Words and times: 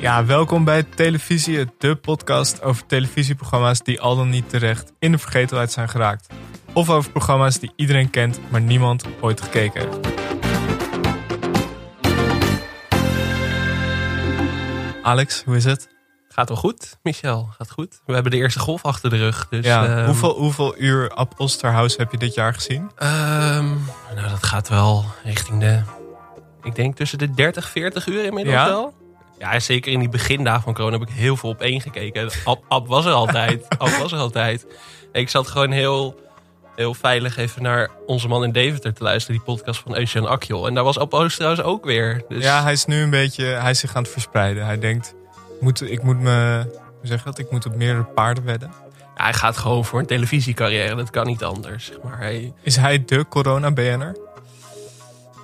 Ja, 0.00 0.24
welkom 0.24 0.64
bij 0.64 0.82
Televisie, 0.82 1.66
de 1.78 1.96
podcast 1.96 2.62
over 2.62 2.86
televisieprogramma's 2.86 3.80
die 3.82 4.00
al 4.00 4.16
dan 4.16 4.28
niet 4.28 4.48
terecht 4.50 4.92
in 4.98 5.12
de 5.12 5.18
vergetelheid 5.18 5.72
zijn 5.72 5.88
geraakt. 5.88 6.26
Of 6.72 6.90
over 6.90 7.10
programma's 7.10 7.58
die 7.58 7.72
iedereen 7.76 8.10
kent, 8.10 8.40
maar 8.50 8.60
niemand 8.60 9.04
ooit 9.20 9.40
gekeken 9.40 9.80
heeft. 9.88 10.08
Alex, 15.02 15.42
hoe 15.44 15.56
is 15.56 15.64
het? 15.64 15.88
Gaat 16.28 16.48
wel 16.48 16.56
goed, 16.58 16.98
Michel. 17.02 17.48
Gaat 17.58 17.70
goed. 17.70 18.00
We 18.06 18.12
hebben 18.14 18.32
de 18.32 18.38
eerste 18.38 18.58
golf 18.58 18.84
achter 18.84 19.10
de 19.10 19.16
rug. 19.16 19.46
Dus, 19.48 19.64
ja, 19.64 19.86
ehm, 19.86 20.04
hoeveel, 20.06 20.34
hoeveel 20.38 20.74
uur 20.78 21.10
Ab 21.10 21.34
Osterhaus 21.40 21.96
heb 21.96 22.10
je 22.10 22.18
dit 22.18 22.34
jaar 22.34 22.54
gezien? 22.54 22.90
ehm, 22.96 23.68
nou, 24.14 24.28
dat 24.30 24.42
gaat 24.46 24.68
wel 24.68 25.04
richting 25.24 25.60
de... 25.60 25.80
Ik 26.62 26.74
denk 26.74 26.96
tussen 26.96 27.18
de 27.18 27.30
30, 27.30 27.68
40 27.70 28.06
uur 28.06 28.24
inmiddels 28.24 28.56
Ja? 28.56 28.66
wel. 28.68 28.94
Ja, 29.40 29.60
zeker 29.60 29.92
in 29.92 29.98
die 29.98 30.08
begindagen 30.08 30.62
van 30.62 30.74
corona 30.74 30.98
heb 30.98 31.08
ik 31.08 31.14
heel 31.14 31.36
veel 31.36 31.48
op 31.50 31.60
één 31.60 31.80
gekeken. 31.80 32.30
Ab, 32.44 32.62
Ab 32.68 32.88
was 32.88 33.04
er 33.06 33.12
altijd. 33.12 33.66
Ab 33.78 33.88
was 33.88 34.12
er 34.12 34.18
altijd. 34.18 34.66
Ik 35.12 35.28
zat 35.28 35.48
gewoon 35.48 35.70
heel, 35.70 36.20
heel 36.76 36.94
veilig 36.94 37.36
even 37.36 37.62
naar 37.62 37.90
onze 38.06 38.28
man 38.28 38.44
in 38.44 38.52
Deventer 38.52 38.94
te 38.94 39.02
luisteren. 39.02 39.36
Die 39.36 39.54
podcast 39.54 39.80
van 39.80 39.96
Eusjan 39.96 40.26
Akjol. 40.26 40.66
En 40.66 40.74
daar 40.74 40.84
was 40.84 40.98
Ab 40.98 41.14
Oosterhuis 41.14 41.62
ook 41.62 41.84
weer. 41.84 42.24
Dus 42.28 42.44
Ja, 42.44 42.62
hij 42.62 42.72
is 42.72 42.84
nu 42.84 43.02
een 43.02 43.10
beetje, 43.10 43.44
hij 43.44 43.70
is 43.70 43.78
zich 43.78 43.94
aan 43.94 44.02
het 44.02 44.12
verspreiden. 44.12 44.64
Hij 44.64 44.78
denkt, 44.78 45.14
moet, 45.60 45.90
ik 45.90 46.02
moet 46.02 46.20
me, 46.20 46.62
hoe 46.74 47.06
zeg 47.06 47.18
je 47.18 47.24
dat? 47.24 47.38
Ik 47.38 47.50
moet 47.50 47.66
op 47.66 47.74
meerdere 47.74 48.04
paarden 48.04 48.44
wedden. 48.44 48.70
ja, 49.16 49.22
hij 49.22 49.34
gaat 49.34 49.56
gewoon 49.56 49.84
voor 49.84 49.98
een 49.98 50.06
televisiecarrière. 50.06 50.94
Dat 50.94 51.10
kan 51.10 51.26
niet 51.26 51.44
anders. 51.44 51.86
zeg 51.86 51.96
Maar 52.02 52.18
hij, 52.18 52.52
Is 52.62 52.76
hij 52.76 53.04
de 53.04 53.26
corona-BN'er? 53.28 54.16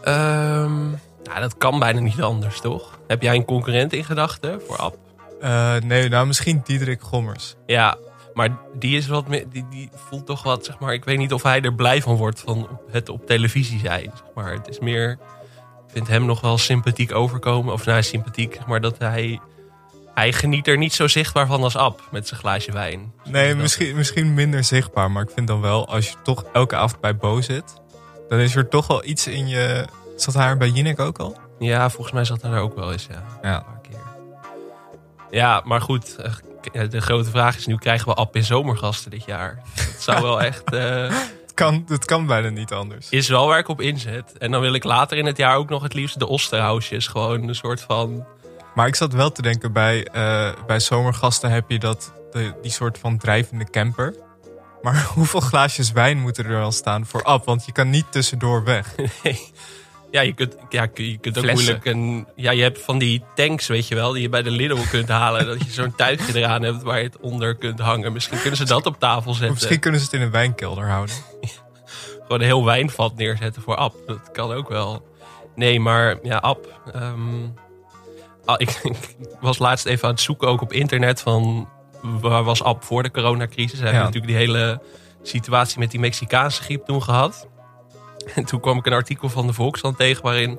Ehm 0.02 0.90
nou, 1.24 1.40
dat 1.40 1.56
kan 1.59 1.78
bijna 1.78 2.01
niet 2.01 2.23
anders, 2.23 2.60
toch? 2.60 2.95
Heb 3.06 3.23
jij 3.23 3.34
een 3.34 3.45
concurrent 3.45 3.92
in 3.92 4.05
gedachten 4.05 4.60
voor 4.66 4.77
App? 4.77 4.96
Eh, 5.41 5.74
nee, 5.85 6.09
nou 6.09 6.26
misschien 6.26 6.60
Diederik 6.65 7.02
Gommers. 7.02 7.54
Ja, 7.66 7.96
maar 8.35 8.49
die 8.74 8.96
is 8.96 9.07
wat 9.07 9.29
meer, 9.29 9.45
die, 9.52 9.66
die 9.71 9.90
voelt 9.95 10.26
toch 10.26 10.43
wat, 10.43 10.65
zeg 10.65 10.79
maar. 10.79 10.93
Ik 10.93 11.04
weet 11.04 11.18
niet 11.18 11.32
of 11.32 11.43
hij 11.43 11.60
er 11.60 11.74
blij 11.74 12.02
van 12.02 12.16
wordt 12.16 12.40
van 12.40 12.68
het 12.90 13.09
op 13.09 13.27
televisie 13.27 13.79
zijn. 13.80 14.10
Zeg 14.15 14.24
maar 14.34 14.52
het 14.52 14.68
is 14.68 14.79
meer, 14.79 15.10
ik 15.87 15.93
vind 15.93 16.09
hem 16.09 16.24
nog 16.24 16.40
wel 16.40 16.59
sympathiek 16.59 17.15
overkomen. 17.15 17.73
Of 17.73 17.84
nou, 17.87 18.02
sympathiek, 18.02 18.66
maar 18.66 18.80
dat 18.80 18.99
hij, 18.99 19.40
hij 20.15 20.32
geniet 20.32 20.66
er 20.66 20.77
niet 20.79 20.93
zo 20.95 21.09
zichtbaar 21.09 21.46
van 21.46 21.62
als 21.62 21.77
App 21.77 22.09
met 22.10 22.29
zijn 22.29 22.40
glaasje 22.40 22.73
wijn. 22.73 23.12
Nee, 23.24 23.49
Dat- 23.49 23.62
misschien, 23.62 23.96
misschien 23.96 24.34
minder 24.34 24.65
zichtbaar. 24.65 25.10
Maar 25.10 25.23
ik 25.23 25.30
vind 25.34 25.46
dan 25.46 25.60
wel, 25.60 25.88
als 25.88 26.09
je 26.09 26.15
toch 26.23 26.45
elke 26.52 26.77
avond 26.77 27.01
bij 27.01 27.16
Bo 27.16 27.40
zit... 27.40 27.80
dan 28.29 28.38
is 28.38 28.57
er 28.57 28.68
toch 28.68 28.87
wel 28.87 29.04
iets 29.04 29.27
in 29.27 29.49
je... 29.49 29.84
Zat 30.16 30.34
er 30.34 30.57
bij 30.57 30.68
Jinek 30.68 31.01
ook 31.01 31.18
al? 31.18 31.37
Ja, 31.59 31.90
volgens 31.90 32.12
mij 32.15 32.24
zat 32.24 32.43
hij 32.43 32.51
er 32.51 32.60
ook 32.60 32.74
wel 32.76 32.93
eens, 32.93 33.07
ja. 33.10 33.23
Ja. 33.43 33.57
Een 33.57 33.65
paar 33.65 33.80
keer. 33.82 34.01
Ja, 35.30 35.62
maar 35.65 35.80
goed. 35.80 36.16
eh, 36.73 36.90
De 36.90 37.01
grote 37.01 37.30
vraag 37.30 37.57
is 37.57 37.66
nu, 37.66 37.76
krijgen 37.76 38.09
we 38.09 38.15
App 38.15 38.37
in 38.37 38.45
zomergasten 38.45 39.10
dit 39.10 39.24
jaar? 39.24 39.62
Dat 39.74 39.95
zou 40.02 40.23
wel 40.23 40.43
echt... 40.51 40.73
eh, 40.73 41.09
Het 41.43 41.54
kan, 41.54 41.84
het 41.88 42.04
kan 42.04 42.27
bijna 42.27 42.49
niet 42.49 42.73
anders. 42.73 43.09
is 43.10 43.29
wel 43.29 43.46
waar 43.46 43.59
ik 43.59 43.68
op 43.68 43.80
inzet. 43.80 44.38
En 44.38 44.51
dan 44.51 44.60
wil 44.60 44.74
ik 44.74 44.84
later 44.84 45.18
in 45.18 45.27
het 45.27 45.37
jaar 45.37 45.57
ook 45.57 45.68
nog 45.68 45.82
het 45.82 45.95
liefst 45.95 46.18
de 46.18 46.27
Osterhausjes. 46.27 47.07
Gewoon 47.07 47.49
een 47.49 47.54
soort 47.54 47.80
van... 47.80 48.24
Maar 48.74 48.87
ik 48.87 48.95
zat 48.95 49.12
wel 49.12 49.32
te 49.32 49.43
denken, 49.43 49.73
bij, 49.73 50.04
eh, 50.07 50.49
bij 50.66 50.80
zomergasten 50.80 51.51
heb 51.51 51.71
je 51.71 51.79
dat, 51.79 52.12
de, 52.32 52.52
die 52.62 52.71
soort 52.71 52.99
van 52.99 53.18
drijvende 53.18 53.71
camper. 53.71 54.15
Maar 54.82 55.02
hoeveel 55.15 55.40
glaasjes 55.40 55.93
wijn 55.93 56.18
moeten 56.21 56.45
er 56.46 56.62
al 56.62 56.73
staan 56.73 57.07
voor 57.07 57.23
Ab? 57.24 57.45
Want 57.45 57.66
je 57.66 57.73
kan 57.73 57.90
niet 57.90 58.12
tussendoor 58.12 58.65
weg. 58.65 58.95
Ja, 60.16 60.22
je 60.22 60.32
kunt, 60.32 60.56
ja, 60.68 60.88
je 60.95 61.18
kunt 61.18 61.36
ook 61.38 61.45
Flessen. 61.45 61.64
moeilijk 61.64 61.84
een... 61.84 62.26
Ja, 62.36 62.50
je 62.50 62.62
hebt 62.62 62.80
van 62.80 62.98
die 62.98 63.22
tanks, 63.34 63.66
weet 63.66 63.88
je 63.88 63.95
wel, 63.95 64.12
die 64.12 64.22
je 64.22 64.28
bij 64.28 64.42
de 64.42 64.50
Lidl 64.50 64.76
kunt 64.91 65.09
halen. 65.09 65.47
dat 65.47 65.64
je 65.64 65.70
zo'n 65.70 65.94
tuigje 65.97 66.38
eraan 66.38 66.62
hebt 66.62 66.82
waar 66.82 66.98
je 66.98 67.04
het 67.04 67.19
onder 67.20 67.54
kunt 67.56 67.78
hangen. 67.81 68.12
Misschien 68.12 68.41
kunnen 68.41 68.56
ze 68.56 68.64
dat 68.64 68.87
op 68.87 68.98
tafel 68.98 69.31
Of 69.31 69.37
zetten. 69.37 69.54
misschien 69.54 69.78
kunnen 69.81 70.00
ze 70.00 70.06
het 70.06 70.15
in 70.15 70.21
een 70.21 70.31
wijnkelder 70.31 70.88
houden. 70.88 71.15
gewoon 72.22 72.41
een 72.41 72.47
heel 72.47 72.65
wijnvat 72.65 73.16
neerzetten 73.16 73.62
voor 73.62 73.75
App. 73.76 73.94
Dat 74.06 74.31
kan 74.32 74.53
ook 74.53 74.69
wel. 74.69 75.06
Nee, 75.55 75.81
maar 75.81 76.19
ja, 76.22 76.37
App. 76.37 76.81
ehm, 76.94 77.21
ah, 78.44 78.55
ik, 78.59 78.71
ik 78.82 78.97
was 79.41 79.59
laatst 79.59 79.87
even 79.87 80.05
aan 80.09 80.15
het 80.15 80.22
zoeken 80.22 80.49
ook 80.49 80.60
op 80.62 80.72
internet 80.72 81.21
van 81.21 81.69
waar 82.03 82.44
was 82.44 82.62
App 82.62 82.84
voor 82.84 83.03
de 83.03 83.10
coronacrisis. 83.10 83.78
Hij 83.78 83.88
Ja. 83.88 83.94
heeft 83.94 84.05
natuurlijk 84.15 84.32
die 84.32 84.47
hele 84.47 84.81
situatie 85.22 85.78
met 85.78 85.91
die 85.91 86.00
Mexicaanse 86.00 86.62
griep 86.62 86.84
toen 86.84 87.03
gehad. 87.03 87.49
En 88.34 88.44
toen 88.44 88.60
kwam 88.60 88.78
ik 88.78 88.87
een 88.87 88.92
artikel 88.92 89.28
van 89.28 89.47
de 89.47 89.53
Volkskrant 89.53 89.97
tegen 89.97 90.22
waarin 90.22 90.59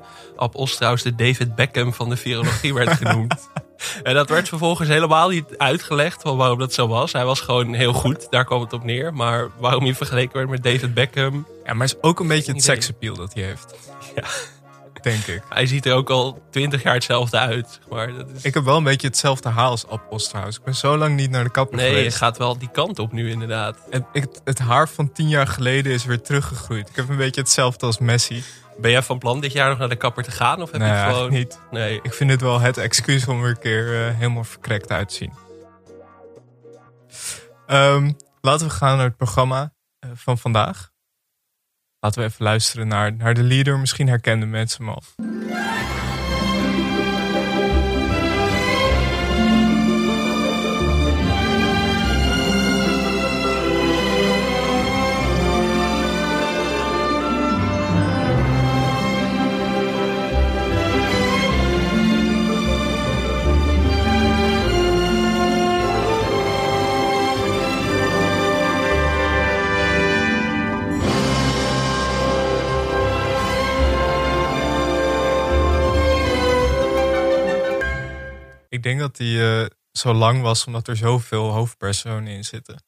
Osterhaus 0.52 1.02
de 1.02 1.14
David 1.14 1.54
Beckham 1.54 1.92
van 1.94 2.08
de 2.08 2.16
virologie 2.16 2.74
werd 2.74 2.90
genoemd. 2.90 3.34
En 4.02 4.14
dat 4.14 4.28
werd 4.28 4.48
vervolgens 4.48 4.88
helemaal 4.88 5.28
niet 5.28 5.58
uitgelegd 5.58 6.22
van 6.22 6.36
waarom 6.36 6.58
dat 6.58 6.72
zo 6.72 6.88
was. 6.88 7.12
Hij 7.12 7.24
was 7.24 7.40
gewoon 7.40 7.74
heel 7.74 7.92
goed, 7.92 8.26
daar 8.30 8.44
kwam 8.44 8.60
het 8.60 8.72
op 8.72 8.84
neer. 8.84 9.14
Maar 9.14 9.48
waarom 9.58 9.84
hij 9.84 9.94
vergeleken 9.94 10.36
werd 10.36 10.48
met 10.48 10.62
David 10.62 10.94
Beckham, 10.94 11.46
Ja, 11.64 11.72
maar 11.74 11.86
het 11.86 11.96
is 11.96 12.02
ook 12.02 12.20
een 12.20 12.26
beetje 12.28 12.52
het 12.52 12.62
idee. 12.62 12.74
seksappeal 12.74 13.14
dat 13.14 13.34
hij 13.34 13.42
heeft. 13.42 13.74
Ja. 14.14 14.24
Denk 15.02 15.24
ik. 15.26 15.42
Hij 15.48 15.66
ziet 15.66 15.86
er 15.86 15.94
ook 15.94 16.10
al 16.10 16.42
twintig 16.50 16.82
jaar 16.82 16.94
hetzelfde 16.94 17.38
uit. 17.38 17.80
Maar 17.90 18.12
dat 18.14 18.30
is... 18.36 18.42
Ik 18.42 18.54
heb 18.54 18.64
wel 18.64 18.76
een 18.76 18.84
beetje 18.84 19.06
hetzelfde 19.06 19.48
haar 19.48 19.66
als 19.66 19.86
Ab 19.86 20.02
Osterhaus. 20.10 20.56
Ik 20.56 20.62
ben 20.64 20.74
zo 20.74 20.96
lang 20.96 21.16
niet 21.16 21.30
naar 21.30 21.44
de 21.44 21.50
kapper 21.50 21.76
Nee, 21.76 21.86
het 21.86 21.96
geweest. 21.96 22.16
gaat 22.16 22.38
wel 22.38 22.58
die 22.58 22.70
kant 22.70 22.98
op 22.98 23.12
nu 23.12 23.30
inderdaad. 23.30 23.78
Het, 23.90 24.04
het, 24.12 24.40
het 24.44 24.58
haar 24.58 24.88
van 24.88 25.12
tien 25.12 25.28
jaar 25.28 25.46
geleden 25.46 25.92
is 25.92 26.04
weer 26.04 26.20
teruggegroeid. 26.22 26.88
Ik 26.88 26.96
heb 26.96 27.08
een 27.08 27.16
beetje 27.16 27.40
hetzelfde 27.40 27.86
als 27.86 27.98
Messi. 27.98 28.42
Ben 28.80 28.90
jij 28.90 29.02
van 29.02 29.18
plan 29.18 29.40
dit 29.40 29.52
jaar 29.52 29.68
nog 29.68 29.78
naar 29.78 29.88
de 29.88 29.96
kapper 29.96 30.22
te 30.24 30.30
gaan? 30.30 30.62
Of 30.62 30.70
heb 30.70 30.80
Nee, 30.80 30.90
je 30.90 30.94
het 30.96 31.14
gewoon... 31.14 31.30
niet. 31.32 31.60
Nee. 31.70 32.00
Ik 32.02 32.14
vind 32.14 32.30
dit 32.30 32.40
wel 32.40 32.60
het 32.60 32.76
excuus 32.76 33.26
om 33.26 33.42
er 33.42 33.48
een 33.48 33.58
keer 33.58 34.06
eh, 34.06 34.14
helemaal 34.16 34.44
verkrekt 34.44 34.90
uit 34.90 35.08
te 35.08 35.14
zien. 35.14 35.32
Ehm, 37.66 38.10
laten 38.40 38.66
we 38.66 38.72
gaan 38.72 38.96
naar 38.96 39.06
het 39.06 39.16
programma 39.16 39.72
eh, 39.98 40.10
van 40.14 40.38
vandaag. 40.38 40.90
Laten 42.00 42.20
we 42.20 42.28
even 42.28 42.44
luisteren 42.44 42.88
naar, 42.88 43.12
naar 43.12 43.34
de 43.34 43.42
leader. 43.42 43.78
Misschien 43.78 44.08
herkenden 44.08 44.50
mensen 44.50 44.88
al. 44.88 45.02
Ik 78.68 78.82
denk 78.82 79.00
dat 79.00 79.18
hij 79.18 79.60
eh, 79.62 79.66
zo 79.92 80.12
lang 80.12 80.42
was 80.42 80.64
omdat 80.64 80.88
er 80.88 80.96
zoveel 80.96 81.50
hoofdpersonen 81.50 82.32
in 82.32 82.44
zitten. 82.44 82.82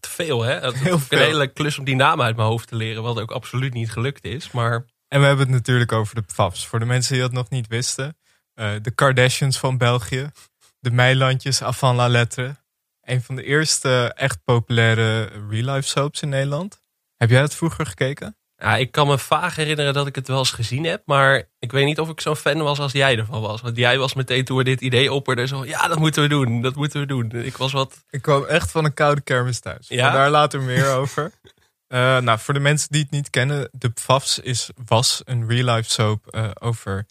Te 0.00 0.08
veel, 0.08 0.42
hè? 0.42 0.72
Heel 0.72 1.00
een 1.08 1.18
hele 1.18 1.46
klus 1.52 1.78
om 1.78 1.84
die 1.84 1.94
naam 1.96 2.22
uit 2.22 2.36
mijn 2.36 2.48
hoofd 2.48 2.68
te 2.68 2.76
leren. 2.76 3.02
Wat 3.02 3.20
ook 3.20 3.30
absoluut 3.30 3.72
niet 3.72 3.90
gelukt 3.90 4.24
is. 4.24 4.50
Maar 4.50 4.84
En 5.08 5.20
we 5.20 5.26
hebben 5.26 5.46
het 5.46 5.54
natuurlijk 5.54 5.92
over 5.92 6.14
de 6.14 6.22
PFAFs. 6.22 6.66
Voor 6.66 6.78
de 6.78 6.84
mensen 6.84 7.12
die 7.12 7.22
dat 7.22 7.32
nog 7.32 7.50
niet 7.50 7.66
wisten. 7.66 8.16
eh, 8.54 8.72
de 8.82 8.90
Kardashians 8.90 9.58
van 9.58 9.78
België. 9.78 10.30
De 10.78 10.90
Meilandjes 10.90 11.62
avant 11.62 11.96
la 11.96 12.08
lettre. 12.08 12.56
Een 13.00 13.22
van 13.22 13.34
de 13.36 13.42
eerste 13.44 14.12
echt 14.16 14.44
populaire 14.44 15.24
real-life 15.48 15.88
soaps 15.88 16.22
in 16.22 16.28
Nederland. 16.28 16.80
Heb 17.16 17.30
jij 17.30 17.40
dat 17.40 17.54
vroeger 17.54 17.86
gekeken? 17.86 18.36
Ja, 18.60 18.76
ik 18.76 18.92
kan 18.92 19.06
me 19.06 19.18
vaag 19.18 19.56
herinneren 19.56 19.94
dat 19.94 20.06
ik 20.06 20.14
het 20.14 20.28
wel 20.28 20.38
eens 20.38 20.50
gezien 20.50 20.84
heb. 20.84 21.02
Maar 21.04 21.42
ik 21.58 21.72
weet 21.72 21.84
niet 21.84 21.98
of 22.00 22.08
ik 22.08 22.20
zo'n 22.20 22.36
fan 22.36 22.62
was 22.62 22.78
als 22.78 22.92
jij 22.92 23.18
ervan 23.18 23.40
was. 23.40 23.60
Want 23.60 23.76
jij 23.76 23.98
was 23.98 24.14
meteen 24.14 24.44
toen 24.44 24.56
we 24.56 24.64
dit 24.64 24.80
idee 24.80 25.12
opperden 25.12 25.48
zo... 25.48 25.64
Ja, 25.64 25.88
dat 25.88 25.98
moeten 25.98 26.22
we 26.22 26.28
doen. 26.28 26.62
Dat 26.62 26.74
moeten 26.74 27.00
we 27.00 27.06
doen. 27.06 27.30
Ik 27.30 27.56
was 27.56 27.72
wat... 27.72 28.04
Ik 28.10 28.22
kwam 28.22 28.44
echt 28.44 28.70
van 28.70 28.84
een 28.84 28.94
koude 28.94 29.20
kermis 29.20 29.60
thuis. 29.60 29.88
Ja? 29.88 30.10
Daar 30.10 30.30
later 30.30 30.60
meer 30.60 30.88
over. 31.00 31.32
Eh, 31.86 32.18
nou, 32.18 32.38
voor 32.38 32.54
de 32.54 32.60
mensen 32.60 32.88
die 32.90 33.02
het 33.02 33.10
niet 33.10 33.30
kennen. 33.30 33.68
De 33.72 33.88
Pfafs 33.88 34.38
is, 34.38 34.70
was 34.86 35.22
een 35.24 35.48
real-life 35.48 35.90
soap 35.90 36.26
eh, 36.26 36.50
over 36.60 37.06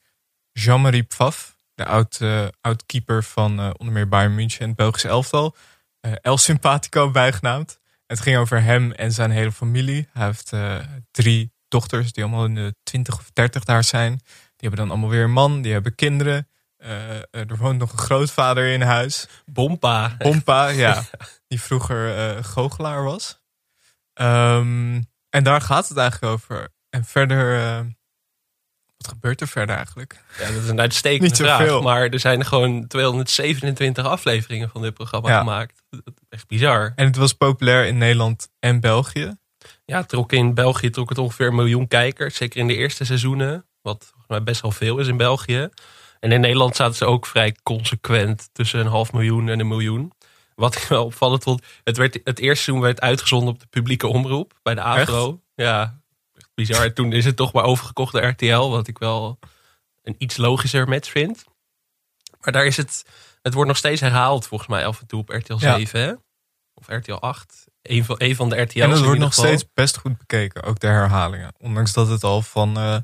Jean-Marie 0.52 1.04
Pfaff. 1.04 1.56
De 1.74 1.86
oud, 1.86 2.18
eh, 2.22 2.48
oud 2.62 2.84
van 3.06 3.78
onder 3.78 3.94
meer 3.94 4.08
Bayern 4.08 4.36
München 4.36 4.60
en 4.60 4.68
het 4.68 4.76
Belgische 4.76 5.08
elftal. 5.08 5.56
El 6.22 6.38
Simpatico 6.38 7.12
bijgenaamd. 7.12 7.79
Het 8.10 8.20
ging 8.20 8.38
over 8.38 8.64
hem 8.64 8.92
en 8.92 9.12
zijn 9.12 9.32
hele 9.32 9.52
familie. 9.52 10.08
Hij 10.14 10.26
heeft 10.26 10.54
eh, 10.54 10.78
drie 11.12 11.54
dochters 11.68 12.12
die 12.12 12.24
allemaal 12.24 12.46
in 12.46 12.56
de 12.56 12.76
20 12.84 13.20
of 13.20 13.30
30 13.34 13.64
daar 13.64 13.84
zijn. 13.84 14.12
Die 14.56 14.68
hebben 14.68 14.80
dan 14.80 14.90
allemaal 14.90 15.10
weer 15.10 15.24
een 15.24 15.32
man, 15.32 15.62
die 15.62 15.72
hebben 15.72 15.96
kinderen. 15.96 16.48
Eh, 16.78 17.18
er 17.32 17.58
woont 17.58 17.78
nog 17.78 17.92
een 17.92 17.98
grootvader 17.98 18.68
in 18.68 18.82
huis. 18.82 19.28
Bompa. 19.46 20.16
Pompa, 20.18 20.68
ja. 20.86 21.04
Die 21.48 21.62
vroeger 21.62 22.18
eh 22.18 22.44
goochelaar 22.44 23.04
was. 23.04 23.42
Ehm, 24.14 25.02
en 25.30 25.44
daar 25.44 25.62
gaat 25.62 25.88
het 25.88 25.98
eigenlijk 25.98 26.34
over. 26.34 26.70
En 26.90 27.06
verder, 27.06 27.86
Wat 29.00 29.12
gebeurt 29.12 29.42
er 29.42 29.48
verder 29.48 29.76
eigenlijk? 29.76 30.24
Ja, 30.40 30.52
dat 30.52 30.64
is 30.64 30.70
een 30.70 30.80
uitstekende 30.80 31.26
Niet 31.28 31.38
vraag. 31.38 31.60
zoveel. 31.60 31.82
Maar 31.82 32.02
er 32.10 32.20
zijn 32.20 32.46
gewoon 32.46 32.88
227 32.88 34.06
afleveringen 34.06 34.70
van 34.70 34.82
dit 34.82 34.94
programma 34.94 35.30
Ja. 35.30 35.40
gemaakt. 35.40 35.82
Echt 36.30 36.48
bizar. 36.48 36.92
En 36.96 37.06
het 37.06 37.16
was 37.16 37.34
populair 37.34 37.86
in 37.86 37.98
Nederland 37.98 38.50
en 38.60 38.80
België. 38.80 39.38
Ja, 39.86 40.04
trok 40.04 40.32
in 40.32 40.54
België 40.54 40.90
trok 40.90 41.10
het 41.10 41.18
ongeveer 41.18 41.48
een 41.48 41.56
miljoen 41.56 41.88
kijkers. 41.88 42.36
Zeker 42.36 42.60
in 42.60 42.68
de 42.68 42.76
eerste 42.76 43.06
seizoenen. 43.06 43.66
Wat 43.82 44.04
volgens 44.04 44.28
mij 44.28 44.44
best 44.44 44.62
wel 44.62 44.72
veel 44.72 44.98
is 44.98 45.08
in 45.08 45.18
België. 45.18 45.70
En 46.20 46.32
in 46.32 46.42
Nederland 46.42 46.76
zaten 46.76 46.96
ze 46.96 47.06
ook 47.06 47.26
vrij 47.26 47.56
consequent 47.64 48.50
tussen 48.52 48.80
een 48.80 48.88
half 48.88 49.12
miljoen 49.14 49.50
en 49.50 49.60
een 49.60 49.68
miljoen. 49.68 50.12
Wat 50.56 50.76
ik 50.76 50.82
wel 50.90 51.06
opvallend 51.06 51.44
vond. 51.44 51.64
Het, 51.84 51.98
werd, 51.98 52.14
het 52.24 52.40
eerste 52.40 52.64
seizoen 52.64 52.80
werd 52.82 53.02
uitgezonden 53.02 53.54
op 53.54 53.60
de 53.60 53.68
publieke 53.70 54.08
omroep. 54.08 54.54
Bij 54.64 54.76
de 54.76 54.82
AVRO. 54.82 55.42
Ja, 55.56 55.99
bizar. 56.66 56.94
Toen 56.94 57.14
is 57.14 57.26
het 57.26 57.36
toch 57.36 57.54
maar 57.54 57.64
overgekocht 57.64 58.14
door 58.14 58.26
RTL. 58.26 58.70
Wat 58.70 58.88
ik 58.88 58.98
wel 58.98 59.40
een 60.04 60.16
iets 60.18 60.38
logischer 60.38 60.88
match 60.88 61.10
vind. 61.10 61.44
Maar 62.40 62.54
daar 62.54 62.66
is 62.66 62.78
het... 62.78 63.06
Het 63.42 63.54
wordt 63.54 63.68
nog 63.68 63.78
steeds 63.78 64.02
herhaald 64.02 64.48
volgens 64.48 64.70
mij 64.70 64.86
af 64.86 65.00
en 65.00 65.08
toe 65.08 65.20
op 65.20 65.30
RTL 65.30 65.58
Ja. 65.58 65.76
7. 65.76 66.00
Hè? 66.02 66.14
Of 66.74 66.88
RTL 66.88 67.14
8. 67.14 67.68
Een 67.82 68.06
van, 68.06 68.16
een 68.20 68.36
van 68.36 68.50
de 68.50 68.62
RTL's 68.62 68.82
en 68.82 68.90
in 68.90 69.04
wordt 69.04 69.20
nog 69.20 69.34
steeds 69.34 69.66
best 69.74 69.98
goed 69.98 70.18
bekeken, 70.18 70.64
ook 70.64 70.80
de 70.80 70.88
herhalingen. 70.88 71.54
Ondanks 71.58 71.94
dat 71.94 72.08
het 72.08 72.24
al 72.24 72.42
van 72.42 72.78
eh, 72.78 72.98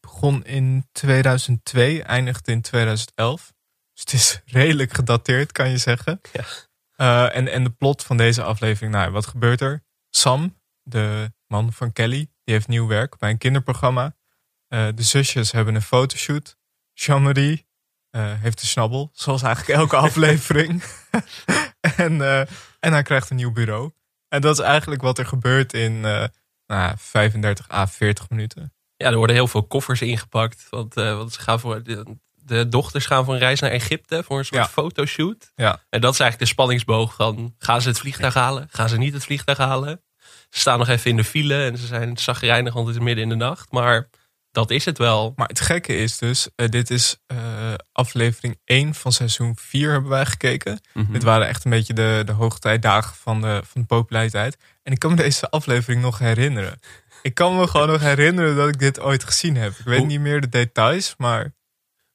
begon 0.00 0.44
in 0.44 0.88
2002, 0.92 2.02
eindigt 2.02 2.48
in 2.48 2.60
2011. 2.60 3.52
Dus 3.92 4.00
het 4.00 4.12
is 4.12 4.40
redelijk 4.60 4.92
gedateerd, 4.92 5.52
kan 5.52 5.70
je 5.70 5.78
zeggen. 5.78 6.20
Ja. 6.32 6.44
Eh, 6.96 7.36
en, 7.36 7.48
en 7.48 7.64
de 7.64 7.70
plot 7.70 8.02
van 8.02 8.16
deze 8.16 8.42
aflevering, 8.42 8.92
nou, 8.92 9.10
wat 9.10 9.26
gebeurt 9.26 9.60
er? 9.60 9.84
Sam, 10.10 10.60
de 10.82 11.32
man 11.46 11.72
van 11.72 11.92
Kelly, 11.92 12.30
die 12.44 12.54
heeft 12.54 12.68
nieuw 12.68 12.86
werk 12.86 13.18
bij 13.18 13.30
een 13.30 13.38
kinderprogramma. 13.38 14.16
Eh, 14.68 14.88
de 14.94 15.02
zusjes 15.02 15.52
hebben 15.52 15.74
een 15.74 15.82
fotoshoot. 15.82 16.56
Jean-Marie 16.92 17.66
eh, 18.10 18.32
heeft 18.40 18.60
een 18.60 18.66
snabbel, 18.68 19.10
zoals 19.12 19.42
eigenlijk 19.42 19.78
elke 19.78 19.96
aflevering. 20.06 20.82
en, 21.96 22.20
eh, 22.20 22.40
en 22.80 22.92
hij 22.92 23.02
krijgt 23.02 23.30
een 23.30 23.36
nieuw 23.36 23.52
bureau. 23.52 23.90
En 24.28 24.40
dat 24.40 24.58
is 24.58 24.64
eigenlijk 24.64 25.02
wat 25.02 25.18
er 25.18 25.26
gebeurt 25.26 25.72
in 25.72 26.00
nou, 26.66 26.94
35 26.98 27.70
à 27.70 27.86
40 27.86 28.30
minuten. 28.30 28.74
Ja, 28.96 29.10
er 29.10 29.16
worden 29.16 29.36
heel 29.36 29.48
veel 29.48 29.66
koffers 29.66 30.02
ingepakt. 30.02 30.66
Want, 30.70 30.94
want 30.94 31.32
ze 31.32 31.40
gaan 31.40 31.60
voor 31.60 31.82
de, 31.82 32.16
de 32.32 32.68
dochters 32.68 33.06
gaan 33.06 33.24
voor 33.24 33.34
een 33.34 33.40
reis 33.40 33.60
naar 33.60 33.70
Egypte 33.70 34.22
voor 34.22 34.38
een 34.38 34.44
soort 34.44 34.60
Ja. 34.60 34.68
fotoshoot. 34.68 35.52
Ja. 35.54 35.80
En 35.88 36.00
dat 36.00 36.12
is 36.12 36.20
eigenlijk 36.20 36.38
de 36.50 36.54
spanningsboog 36.54 37.14
van 37.14 37.54
gaan 37.58 37.82
ze 37.82 37.88
het 37.88 37.98
vliegtuig 37.98 38.34
halen? 38.34 38.68
Gaan 38.70 38.88
ze 38.88 38.98
niet 38.98 39.12
het 39.12 39.24
vliegtuig 39.24 39.58
halen? 39.58 40.02
Ze 40.50 40.60
staan 40.60 40.78
nog 40.78 40.88
even 40.88 41.10
in 41.10 41.16
de 41.16 41.24
file 41.24 41.64
en 41.64 41.76
ze 41.78 41.86
zijn 41.86 42.16
zagrijnig, 42.18 42.72
want 42.74 42.86
het 42.86 42.96
is 42.96 43.02
midden 43.02 43.24
in 43.24 43.28
de 43.30 43.34
nacht. 43.34 43.72
Maar 43.72 44.08
dat 44.50 44.70
is 44.70 44.84
het 44.84 44.98
wel. 44.98 45.32
Maar 45.36 45.48
het 45.48 45.60
gekke 45.60 45.96
is 45.96 46.18
dus, 46.18 46.48
eh, 46.54 46.68
dit 46.68 46.90
is 46.90 47.16
eh, 47.26 47.36
aflevering 47.92 48.58
1 48.64 48.94
van 48.94 49.12
seizoen 49.12 49.56
4 49.60 49.90
hebben 49.90 50.10
wij 50.10 50.26
gekeken. 50.26 50.80
Mhm. 50.92 51.12
Dit 51.12 51.22
waren 51.22 51.48
echt 51.48 51.64
een 51.64 51.70
beetje 51.70 51.92
de, 51.94 52.22
de 52.26 52.32
hoogtijdagen 52.32 53.16
van 53.16 53.40
de, 53.40 53.60
van 53.64 53.80
de 53.80 53.86
populariteit. 53.86 54.56
En 54.82 54.92
ik 54.92 54.98
kan 54.98 55.10
me 55.10 55.16
deze 55.16 55.50
aflevering 55.50 56.02
nog 56.02 56.18
herinneren. 56.18 56.80
Ik 57.22 57.34
kan 57.34 57.56
me 57.56 57.66
gewoon 57.68 57.88
nog 57.88 58.00
herinneren 58.00 58.56
dat 58.56 58.68
ik 58.68 58.78
dit 58.78 59.00
ooit 59.00 59.24
gezien 59.24 59.56
heb. 59.56 59.72
Ik 59.78 59.84
weet 59.84 59.98
Hoe- 59.98 60.06
niet 60.06 60.20
meer 60.20 60.40
de 60.40 60.48
details, 60.48 61.14
maar 61.18 61.54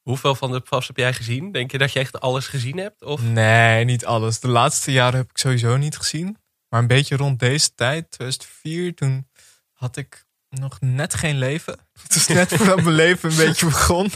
Hoeveel 0.01 0.35
van 0.35 0.51
de 0.51 0.59
PFAS 0.59 0.87
heb 0.87 0.97
jij 0.97 1.13
gezien? 1.13 1.51
Denk 1.51 1.71
je 1.71 1.77
dat 1.77 1.93
je 1.93 1.99
echt 1.99 2.19
alles 2.19 2.47
gezien 2.47 2.77
hebt? 2.77 3.03
Of? 3.03 3.21
nee, 3.21 3.83
niet 3.85 4.05
alles. 4.05 4.39
De 4.39 4.47
laatste 4.47 4.91
jaren 4.91 5.19
heb 5.19 5.29
ik 5.29 5.37
sowieso 5.37 5.77
niet 5.77 5.97
gezien. 5.97 6.37
Maar 6.71 6.81
een 6.81 6.87
beetje 6.87 7.15
rond 7.15 7.39
deze 7.39 7.73
tijd, 7.75 8.11
2004, 8.11 8.95
toen 8.95 9.27
had 9.73 9.97
ik 9.97 10.25
nog 10.49 10.79
net 10.79 11.13
geen 11.13 11.37
leven. 11.37 11.79
Het 12.03 12.15
is 12.15 12.27
net 12.27 12.53
voordat 12.53 12.81
mijn 12.81 12.95
leven 12.95 13.29
een 13.29 13.35
beetje 13.35 13.65
begon. 13.65 14.11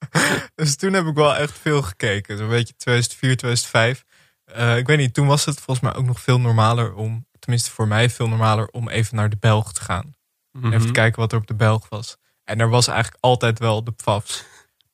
dus 0.54 0.76
toen 0.76 0.92
heb 0.92 1.06
ik 1.06 1.14
wel 1.14 1.36
echt 1.36 1.58
veel 1.58 1.82
gekeken. 1.82 2.38
Zo'n 2.38 2.48
beetje 2.48 2.76
2004, 2.76 3.36
2005. 3.36 4.04
Eh, 4.44 4.76
ik 4.76 4.86
weet 4.86 4.98
niet, 4.98 5.14
toen 5.14 5.26
was 5.26 5.44
het 5.44 5.60
volgens 5.60 5.90
mij 5.90 5.94
ook 5.94 6.06
nog 6.06 6.20
veel 6.20 6.40
normaler 6.40 6.94
om, 6.94 7.26
tenminste 7.38 7.70
voor 7.70 7.88
mij 7.88 8.10
veel 8.10 8.28
normaler, 8.28 8.68
om 8.68 8.88
even 8.88 9.16
naar 9.16 9.30
de 9.30 9.36
Belg 9.40 9.72
te 9.72 9.80
gaan. 9.80 10.14
Mhm. 10.52 10.72
Even 10.72 10.86
te 10.86 10.92
kijken 10.92 11.20
wat 11.20 11.32
er 11.32 11.38
op 11.38 11.46
de 11.46 11.54
Belg 11.54 11.88
was. 11.88 12.16
En 12.44 12.60
er 12.60 12.68
was 12.68 12.86
eigenlijk 12.86 13.24
altijd 13.24 13.58
wel 13.58 13.84
de 13.84 13.92
PFAFs. 13.92 14.44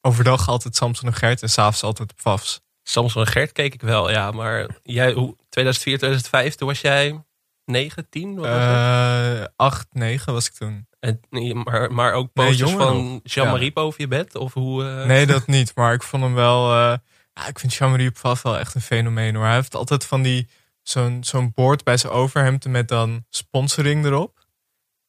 Overdag 0.00 0.48
altijd 0.48 0.76
Samson 0.76 1.08
en 1.08 1.14
Gert 1.14 1.42
en 1.42 1.50
s'avonds 1.50 1.82
altijd 1.82 2.08
de 2.08 2.14
PFAFs. 2.14 2.60
Samson 2.82 3.22
en 3.24 3.28
Gert 3.28 3.52
keek 3.52 3.74
ik 3.74 3.80
wel, 3.82 4.10
ja. 4.10 4.30
Maar 4.30 4.66
jij, 4.82 5.12
hoe, 5.12 5.36
2004, 5.48 5.96
2005, 5.98 6.54
toen 6.54 6.68
was 6.68 6.80
jij 6.80 7.24
9, 7.64 8.08
10? 8.08 8.34
Wat 8.34 8.48
was 8.48 8.56
het? 8.58 9.38
Eh 9.40 9.44
8, 9.56 9.86
9 9.92 10.32
was 10.32 10.46
ik 10.46 10.52
toen. 10.52 10.86
En, 11.00 11.20
maar, 11.64 11.92
maar 11.92 12.12
ook 12.12 12.32
posters 12.32 12.70
van. 12.70 13.20
Jean-Marie 13.22 13.72
boven 13.72 14.00
je 14.00 14.08
bed? 14.08 14.34
Of 14.36 14.52
hoe, 14.54 14.84
eh, 14.84 15.06
Nee, 15.06 15.26
dat 15.26 15.46
niet. 15.46 15.72
Maar 15.74 15.94
ik 15.94 16.02
vond 16.02 16.22
hem 16.22 16.34
wel... 16.34 16.72
eh, 16.72 16.96
ja, 17.34 17.48
ik 17.48 17.58
vind 17.58 17.74
Jean-Marie 17.74 18.10
Pfaff 18.10 18.42
wel 18.42 18.58
echt 18.58 18.74
een 18.74 18.80
fenomeen 18.80 19.34
hoor. 19.34 19.44
Hij 19.44 19.54
heeft 19.54 19.74
altijd 19.74 20.04
van 20.04 20.22
die... 20.22 20.48
Zo'n 20.82 21.24
zo'n 21.24 21.52
boord 21.54 21.84
bij 21.84 21.96
zijn 21.96 22.12
overhemd 22.12 22.64
met 22.64 22.88
dan 22.88 23.24
sponsoring 23.30 24.04
erop. 24.04 24.41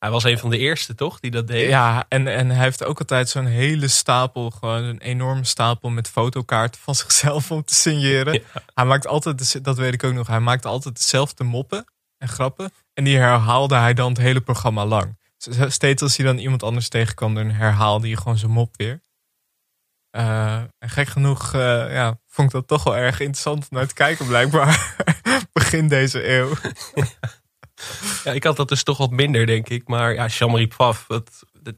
Hij 0.03 0.11
was 0.11 0.23
een 0.23 0.37
van 0.37 0.49
de 0.49 0.57
eerste, 0.57 0.95
toch? 0.95 1.19
Die 1.19 1.31
dat 1.31 1.47
deed. 1.47 1.69
Ja, 1.69 2.05
en, 2.07 2.27
en 2.27 2.49
hij 2.49 2.63
heeft 2.63 2.83
ook 2.83 2.99
altijd 2.99 3.29
zo'n 3.29 3.45
hele 3.45 3.87
stapel, 3.87 4.49
gewoon 4.49 4.83
een 4.83 5.01
enorme 5.01 5.43
stapel 5.43 5.89
met 5.89 6.09
fotokaarten 6.09 6.81
van 6.81 6.95
zichzelf 7.03 7.51
om 7.51 7.63
te 7.63 7.73
signeren. 7.73 8.33
Ja. 8.33 8.63
Hij 8.73 8.85
maakt 8.85 9.07
altijd, 9.07 9.63
dat 9.63 9.77
weet 9.77 9.93
ik 9.93 10.03
ook 10.03 10.13
nog, 10.13 10.27
hij 10.27 10.39
maakt 10.39 10.65
altijd 10.65 10.95
dezelfde 10.95 11.43
moppen 11.43 11.85
en 12.17 12.27
grappen. 12.27 12.71
En 12.93 13.03
die 13.03 13.17
herhaalde 13.17 13.75
hij 13.75 13.93
dan 13.93 14.09
het 14.09 14.17
hele 14.17 14.41
programma 14.41 14.85
lang. 14.85 15.17
Steeds 15.67 16.01
als 16.01 16.17
hij 16.17 16.25
dan 16.25 16.37
iemand 16.37 16.63
anders 16.63 16.89
tegenkwam, 16.89 17.35
dan 17.35 17.49
herhaalde 17.49 18.07
hij 18.07 18.15
gewoon 18.15 18.37
zijn 18.37 18.51
mop 18.51 18.77
weer. 18.77 19.01
Eh, 20.09 20.55
en 20.55 20.89
gek 20.89 21.07
genoeg 21.07 21.53
eh, 21.53 21.93
ja, 21.93 22.19
vond 22.27 22.47
ik 22.47 22.53
dat 22.53 22.67
toch 22.67 22.83
wel 22.83 22.97
erg 22.97 23.19
interessant 23.19 23.67
om 23.69 23.77
naar 23.77 23.87
te 23.87 23.93
kijken, 23.93 24.27
blijkbaar. 24.27 24.95
Begin 25.53 25.87
deze 25.87 26.29
eeuw. 26.29 26.53
Ja, 26.95 27.05
ik 28.23 28.43
had 28.43 28.55
dat 28.55 28.69
dus 28.69 28.83
toch 28.83 28.97
wat 28.97 29.11
minder, 29.11 29.45
denk 29.45 29.69
ik. 29.69 29.87
Maar 29.87 30.13
ja, 30.13 30.25
Jean-Marie 30.27 30.71
dat, 31.07 31.43
dat- 31.61 31.75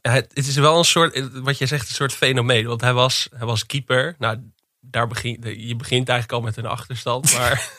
het, 0.00 0.30
het 0.34 0.46
is 0.46 0.56
wel 0.56 0.78
een 0.78 0.84
soort, 0.84 1.30
wat 1.32 1.58
je 1.58 1.66
zegt, 1.66 1.88
een 1.88 1.94
soort 1.94 2.12
fenomeen. 2.12 2.66
Want 2.66 2.80
hij 2.80 2.92
was, 2.92 3.28
hij 3.36 3.46
was 3.46 3.66
keeper. 3.66 4.14
Nou, 4.18 4.50
daar 4.80 5.06
begin, 5.06 5.40
je 5.66 5.76
begint 5.76 6.08
eigenlijk 6.08 6.32
al 6.40 6.46
met 6.46 6.56
een 6.56 6.66
achterstand. 6.66 7.32
Maar 7.32 7.70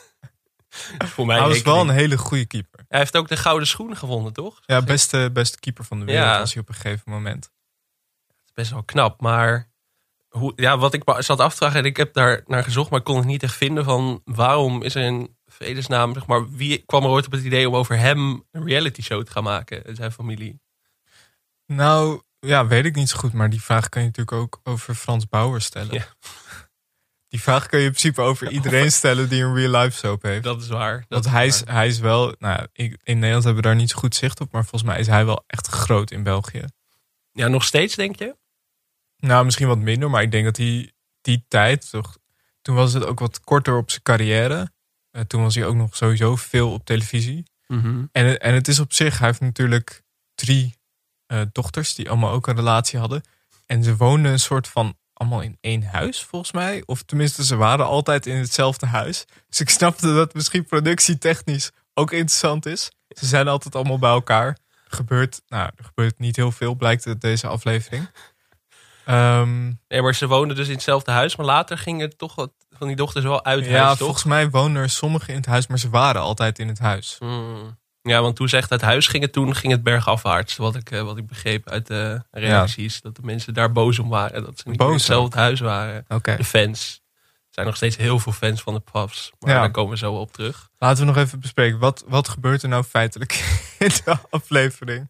voor 1.13 1.25
mij 1.25 1.39
Hij 1.39 1.48
was 1.48 1.62
wel 1.62 1.80
een 1.81 1.89
hele 1.89 2.18
goede 2.18 2.45
keeper. 2.45 2.86
Hij 2.88 3.00
heeft 3.00 3.18
ook 3.18 3.28
de 3.28 3.38
gouden 3.38 3.68
schoen 3.68 3.98
gewonnen, 3.98 4.33
toch? 4.33 4.60
Ja, 4.66 4.81
beste, 4.81 5.30
beste 5.33 5.60
keeper 5.60 5.83
van 5.83 6.00
de 6.00 6.06
wereld 6.06 6.25
Ja. 6.25 6.39
was 6.39 6.54
hij 6.54 6.62
op 6.62 6.69
een 6.69 6.75
gegeven 6.75 7.12
moment. 7.12 7.51
best 8.54 8.71
wel 8.71 8.83
knap. 8.83 9.21
Maar 9.21 9.71
hoe, 10.30 10.54
ja, 10.56 10.78
wat 10.78 10.94
ik 10.94 11.04
zat 11.18 11.40
af 11.40 11.52
te 11.52 11.57
vragen, 11.57 11.80
en 11.80 11.85
ik 11.85 11.97
heb 11.97 12.14
daar 12.14 12.44
naar 12.47 12.64
gezocht, 12.64 12.90
maar 12.90 13.00
ik 13.00 13.06
kon 13.06 13.18
het 13.18 13.26
niet 13.26 13.44
echt 13.44 13.56
vinden 13.56 13.83
van 13.83 14.21
waarom 14.26 14.83
is 14.83 14.95
er 14.95 15.04
een 15.04 15.38
vredesnaam, 15.56 16.14
zeg 16.14 16.26
maar, 16.26 16.50
wie 16.52 16.83
kwam 16.85 17.04
er 17.04 17.09
ooit 17.09 17.26
op 17.26 17.31
het 17.31 17.44
idee 17.44 17.68
om 17.69 17.76
over 17.76 17.97
hem 17.97 18.44
een 18.52 18.66
reality 18.68 19.02
show 19.02 19.24
te 19.26 19.31
gaan 19.31 19.44
maken 19.44 19.85
en 19.85 19.95
zijn 19.95 20.12
familie? 20.12 20.59
Nou, 21.66 22.21
ja, 22.40 22.68
weet 22.68 22.85
ik 22.85 22.95
niet 22.95 23.09
zo 23.09 23.18
goed. 23.18 23.33
Maar 23.33 23.50
die 23.50 23.62
vraag 23.62 23.90
kan 23.90 24.02
je 24.02 24.07
natuurlijk 24.07 24.38
ook 24.38 24.59
over 24.64 24.95
Frans 24.95 25.28
Bauer 25.28 25.62
stellen. 25.62 25.94
Ja. 25.94 26.06
Die 27.28 27.44
vraag 27.44 27.66
kun 27.68 27.80
je 27.80 27.85
in 27.85 27.92
principe 27.92 28.21
over 28.21 28.52
iedereen 28.52 28.92
stellen 29.02 29.30
die 29.30 29.44
een 29.44 29.54
real 29.56 29.81
life 29.81 29.97
soap 29.97 30.21
heeft. 30.21 30.44
Dat 30.44 30.62
is 30.62 30.68
waar. 30.68 30.97
Dat 31.07 31.24
Want 31.24 31.35
hij 31.35 31.45
is, 31.47 31.64
waar. 31.64 31.74
hij 31.76 31.88
is 31.88 32.00
wel, 32.00 32.35
nou, 32.40 32.59
ja, 32.59 32.68
ik- 32.74 33.00
in 33.04 33.16
Nederland 33.16 33.44
hebben 33.44 33.64
we 33.64 33.68
daar 33.69 33.78
niet 33.78 33.90
zo 33.90 33.97
goed 33.97 34.16
zicht 34.16 34.40
op. 34.40 34.52
Maar 34.52 34.62
volgens 34.62 34.83
mij 34.83 35.00
is 35.00 35.07
hij 35.07 35.26
wel 35.26 35.44
echt 35.47 35.68
groot 35.68 36.12
in 36.12 36.24
België. 36.24 36.64
Ja, 37.31 37.47
nog 37.47 37.64
steeds 37.64 37.95
denk 37.95 38.16
je? 38.19 38.35
Nou, 39.18 39.45
misschien 39.45 39.68
wat 39.68 39.78
minder. 39.78 40.09
Maar 40.09 40.21
ik 40.21 40.31
denk 40.31 40.45
dat 40.45 40.57
hij 40.57 40.92
die 41.21 41.45
tijd, 41.47 41.90
toch, 41.90 42.18
toen 42.62 42.76
was 42.76 42.94
het 42.94 43.06
ook 43.06 43.19
wat 43.19 43.40
korter 43.40 43.78
op 43.78 43.90
zijn 43.90 44.02
carrière. 44.04 44.71
Eh, 45.16 45.22
toen 45.22 45.42
was 45.42 45.56
hij 45.56 45.66
ook 45.66 45.76
nog 45.76 45.95
sowieso 45.95 46.36
veel 46.36 46.72
op 46.74 46.86
televisie. 46.86 47.44
En, 48.12 48.26
het- 48.26 48.38
en 48.42 48.54
het 48.54 48.68
is 48.68 48.80
op 48.80 48.94
zich, 48.94 49.18
hij 49.18 49.28
heeft 49.28 49.40
natuurlijk 49.42 50.04
drie 50.36 50.76
eh, 51.26 51.42
dochters 51.52 51.95
die 51.95 52.10
allemaal 52.10 52.31
ook 52.31 52.48
een 52.48 52.56
relatie 52.56 53.00
hadden. 53.00 53.24
En 53.66 53.84
ze 53.84 53.95
woonden 53.95 54.31
een 54.31 54.40
soort 54.40 54.68
van 54.68 54.98
allemaal 55.14 55.42
in 55.42 55.57
één 55.62 55.84
huis, 55.84 56.24
volgens 56.24 56.52
mij. 56.52 56.84
Of 56.86 57.02
tenminste, 57.04 57.45
ze 57.45 57.56
waren 57.56 57.86
altijd 57.86 58.26
in 58.26 58.36
hetzelfde 58.38 58.86
huis. 58.86 59.26
Dus 59.50 59.60
ik 59.60 59.69
snapte 59.69 60.14
dat 60.14 60.34
misschien 60.34 60.66
productietechnisch 60.66 61.72
ook 61.94 62.12
interessant 62.12 62.66
is. 62.66 62.92
Ze 63.07 63.26
zijn 63.26 63.48
altijd 63.48 63.76
allemaal 63.76 64.00
bij 64.00 64.10
elkaar. 64.10 64.57
Gebeurt, 64.88 65.42
nou, 65.48 65.69
er 65.76 65.84
gebeurt 65.84 66.19
niet 66.19 66.36
heel 66.36 66.52
veel, 66.52 66.76
blijkt 66.76 67.07
uit 67.07 67.22
deze 67.22 67.48
aflevering. 67.48 68.10
Ehm, 69.06 69.72
Nee, 69.88 70.02
maar 70.02 70.16
ze 70.16 70.28
woonden 70.28 70.56
dus 70.56 70.68
in 70.68 70.74
hetzelfde 70.74 71.12
huis, 71.12 71.36
maar 71.36 71.45
later 71.45 71.78
gingen 71.78 72.18
toch 72.18 72.36
wat 72.36 72.52
van 72.78 72.88
die 72.88 72.96
dochters 72.96 73.26
wel 73.26 73.46
uit 73.46 73.66
ja, 73.66 73.72
huis, 73.72 73.90
toch? 73.90 73.98
volgens 73.98 74.24
mij 74.24 74.50
woonden 74.50 74.82
er 74.82 74.90
sommigen 74.90 75.30
in 75.30 75.36
het 75.36 75.46
huis, 75.46 75.68
maar 75.68 75.80
ze 75.80 75.90
waren 75.90 76.22
altijd 76.22 76.60
in 76.60 76.68
het 76.68 76.80
huis. 76.80 77.16
Hmm. 77.20 77.78
Ja, 78.02 78.22
want 78.22 78.36
toen 78.36 78.50
zegt 78.50 78.70
het 78.70 78.82
huis 78.82 79.08
ging 79.08 79.24
het 79.24 79.34
toen 79.34 79.56
ging 79.56 79.74
het 79.74 79.84
bergafwaarts. 79.84 80.56
Wat 80.56 80.76
ik, 80.76 80.92
eh, 80.92 81.02
wat 81.02 81.18
ik 81.18 81.28
begreep 81.28 81.70
uit 81.70 81.88
de 81.88 82.22
reacties. 82.32 83.02
Dat 83.02 83.16
de 83.16 83.22
mensen 83.24 83.54
daar 83.54 83.72
boos 83.72 84.00
om 84.00 84.10
waren. 84.10 84.44
Dat 84.44 84.60
ze 84.60 84.70
niet 84.70 84.78
Boos 84.78 84.94
hetzelfde 84.94 85.38
huis 85.38 85.60
waren. 85.60 86.06
De 86.38 86.44
fans. 86.44 87.02
Er 87.24 87.64
zijn 87.64 87.66
nog 87.66 87.76
steeds 87.76 87.98
heel 87.98 88.20
veel 88.20 88.32
fans 88.32 88.62
van 88.62 88.74
de 88.74 88.80
Puffs. 88.92 89.32
Maar 89.40 89.54
Ja. 89.54 89.60
daar 89.60 89.72
komen 89.72 89.92
we 89.92 89.98
zo 89.98 90.14
op 90.14 90.34
terug. 90.34 90.70
Laten 90.78 91.00
we 91.00 91.06
nog 91.06 91.18
even 91.18 91.40
bespreken. 91.40 91.80
Wat, 91.80 92.04
wat 92.08 92.28
gebeurt 92.28 92.64
er 92.64 92.70
nou 92.70 92.84
feitelijk 92.84 93.32
in 93.80 93.92
de 94.06 94.18
aflevering? 94.30 95.10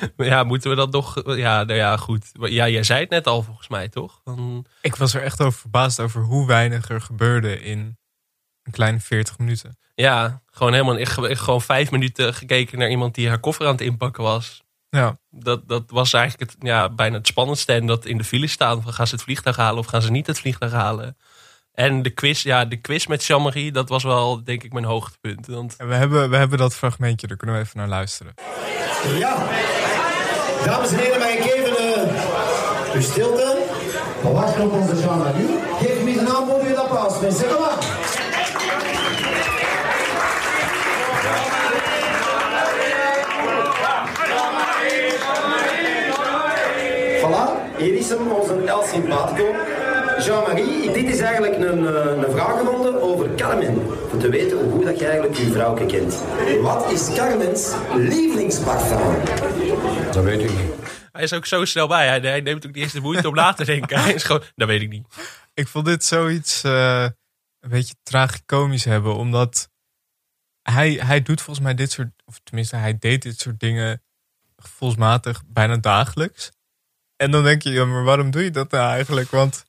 Ja, 0.16 0.44
moeten 0.44 0.70
we 0.70 0.76
dat 0.76 0.92
nog... 0.92 1.22
Ja, 1.24 1.64
nou 1.64 1.78
ja, 1.78 1.96
goed. 1.96 2.30
Ja, 2.32 2.68
jij 2.68 2.82
zei 2.82 3.00
het 3.00 3.10
net 3.10 3.26
al 3.26 3.42
volgens 3.42 3.68
mij, 3.68 3.88
toch? 3.88 4.20
Dan, 4.24 4.66
Ik 4.80 4.96
was 4.96 5.14
er 5.14 5.22
echt 5.22 5.40
over 5.40 5.58
verbaasd 5.60 6.00
over 6.00 6.22
hoe 6.22 6.46
weinig 6.46 6.88
er 6.88 7.00
gebeurde 7.00 7.62
in 7.62 7.98
een 8.62 8.72
kleine 8.72 9.00
40 9.00 9.38
minuten. 9.38 9.78
ja, 9.94 10.42
gewoon 10.46 10.72
helemaal... 10.72 10.98
Ik, 10.98 11.08
ik 11.16 11.38
gewoon 11.38 11.62
vijf 11.62 11.90
minuten 11.90 12.34
gekeken 12.34 12.78
naar 12.78 12.90
iemand 12.90 13.14
die 13.14 13.28
haar 13.28 13.40
koffer 13.40 13.66
aan 13.66 13.72
het 13.72 13.80
inpakken 13.80 14.22
was. 14.22 14.62
Ja, 14.88 15.18
Dat, 15.30 15.68
dat 15.68 15.90
was 15.90 16.12
eigenlijk 16.12 16.50
het, 16.50 16.62
ja, 16.66 16.88
bijna 16.88 17.16
het 17.16 17.26
spannendste. 17.26 17.72
En 17.72 17.86
dat 17.86 18.04
in 18.04 18.18
de 18.18 18.24
file 18.24 18.46
staan. 18.46 18.82
Van, 18.82 18.92
gaan 18.92 19.06
ze 19.06 19.14
het 19.14 19.24
vliegtuig 19.24 19.56
halen 19.56 19.78
of 19.78 19.86
gaan 19.86 20.02
ze 20.02 20.10
niet 20.10 20.26
het 20.26 20.40
vliegtuig 20.40 20.72
halen? 20.72 21.16
En 21.74 22.02
de 22.02 22.10
quiz, 22.10 22.42
ja, 22.42 22.64
de 22.64 22.76
quiz 22.76 23.06
met 23.06 23.24
Jean-Marie, 23.24 23.72
dat 23.72 23.88
was 23.88 24.02
wel 24.02 24.44
denk 24.44 24.62
ik 24.62 24.72
mijn 24.72 24.84
hoogtepunt. 24.84 25.46
Want 25.46 25.74
en 25.76 25.88
we 25.88 25.94
hebben, 25.94 26.30
we 26.30 26.36
hebben 26.36 26.58
dat 26.58 26.74
fragmentje, 26.74 27.26
daar 27.26 27.36
kunnen 27.36 27.56
we 27.56 27.62
even 27.62 27.78
naar 27.78 27.88
luisteren. 27.88 28.34
Ja. 29.18 29.36
Dames 30.64 30.90
en 30.90 30.98
heren, 30.98 31.18
mag 31.18 31.28
ik 31.28 31.54
even 31.54 31.76
eh, 31.76 32.94
uw 32.94 33.00
stilte? 33.00 33.58
Maar 34.22 34.32
wacht 34.32 34.60
op 34.60 34.72
onze 34.72 35.00
Jean-Marie. 35.00 35.58
Geef 35.80 36.02
me 36.04 36.18
een 36.18 36.28
aanmoedigend 36.28 36.76
applaus, 36.76 37.20
mensen. 37.20 37.48
Kom 37.48 37.60
maar. 37.60 38.00
Voilà, 47.20 47.78
hier 47.78 47.94
is 47.94 48.08
hem, 48.08 48.30
onze 48.30 48.54
El 48.66 48.82
Simpatico. 48.82 49.81
Jean-Marie, 50.24 50.92
dit 50.92 51.08
is 51.08 51.20
eigenlijk 51.20 51.56
een, 51.56 51.86
eh, 51.86 52.24
een 52.24 52.30
vragenronde 52.30 53.00
over 53.00 53.34
Carmen. 53.34 53.76
Om 54.12 54.18
te 54.18 54.28
weten 54.30 54.58
hoe 54.58 54.70
goed 54.70 54.84
dat 54.84 54.98
je 54.98 55.06
eigenlijk 55.06 55.38
je 55.38 55.50
vrouwke 55.52 55.86
kent. 55.86 56.22
Wat 56.60 56.92
is 56.92 57.14
Carmen's 57.14 57.72
lievelingsparfum? 57.94 59.24
Dat 60.12 60.24
weet 60.24 60.40
ik 60.40 60.50
niet. 60.50 60.90
hij 61.12 61.22
is 61.22 61.32
ook 61.32 61.46
zo 61.46 61.64
snel 61.64 61.88
bij. 61.88 62.06
Hij, 62.06 62.20
hij 62.20 62.40
neemt 62.40 62.66
ook 62.66 62.72
niet 62.72 62.82
eens 62.82 62.92
de 62.92 63.00
moeite 63.00 63.28
om 63.28 63.34
na 63.34 63.52
te 63.52 63.64
denken. 63.64 64.00
Hij 64.00 64.14
is 64.14 64.22
gewoon, 64.24 64.42
dat 64.54 64.68
weet 64.68 64.80
ik 64.80 64.88
niet. 64.88 65.06
Ik 65.54 65.68
vond 65.68 65.84
dit 65.84 66.04
zoiets 66.04 66.62
eh, 66.62 67.06
een 67.60 67.70
beetje 67.70 67.94
tragicomisch 68.02 68.84
hebben, 68.84 69.14
omdat 69.14 69.68
hij, 70.62 70.92
hij 70.92 71.22
doet 71.22 71.40
volgens 71.40 71.66
mij 71.66 71.74
dit 71.74 71.90
soort, 71.90 72.10
of 72.24 72.40
tenminste 72.42 72.76
hij 72.76 72.98
deed 72.98 73.22
dit 73.22 73.40
soort 73.40 73.60
dingen 73.60 74.02
gevoelsmatig 74.56 75.42
bijna 75.46 75.76
dagelijks. 75.76 76.50
En 77.16 77.30
dan 77.30 77.44
denk 77.44 77.62
je, 77.62 77.70
ja, 77.70 77.84
maar 77.84 78.04
waarom 78.04 78.30
doe 78.30 78.44
je 78.44 78.50
dat 78.50 78.70
nou 78.70 78.90
eigenlijk? 78.90 79.30
Want 79.30 79.64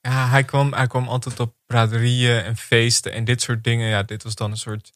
ja, 0.00 0.28
hij 0.28 0.44
kwam, 0.44 0.72
hij 0.72 0.86
kwam 0.86 1.08
altijd 1.08 1.40
op 1.40 1.54
braderieën 1.66 2.42
en 2.42 2.56
feesten 2.56 3.12
en 3.12 3.24
dit 3.24 3.42
soort 3.42 3.64
dingen. 3.64 3.88
Ja, 3.88 4.02
dit 4.02 4.22
was 4.22 4.34
dan 4.34 4.50
een 4.50 4.56
soort 4.56 4.90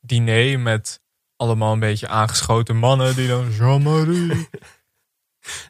diner 0.00 0.60
met 0.60 1.00
allemaal 1.36 1.72
een 1.72 1.80
beetje 1.80 2.08
aangeschoten 2.08 2.76
mannen 2.76 3.14
die 3.16 3.28
dan 3.28 3.50
Jean-Marie. 3.50 4.48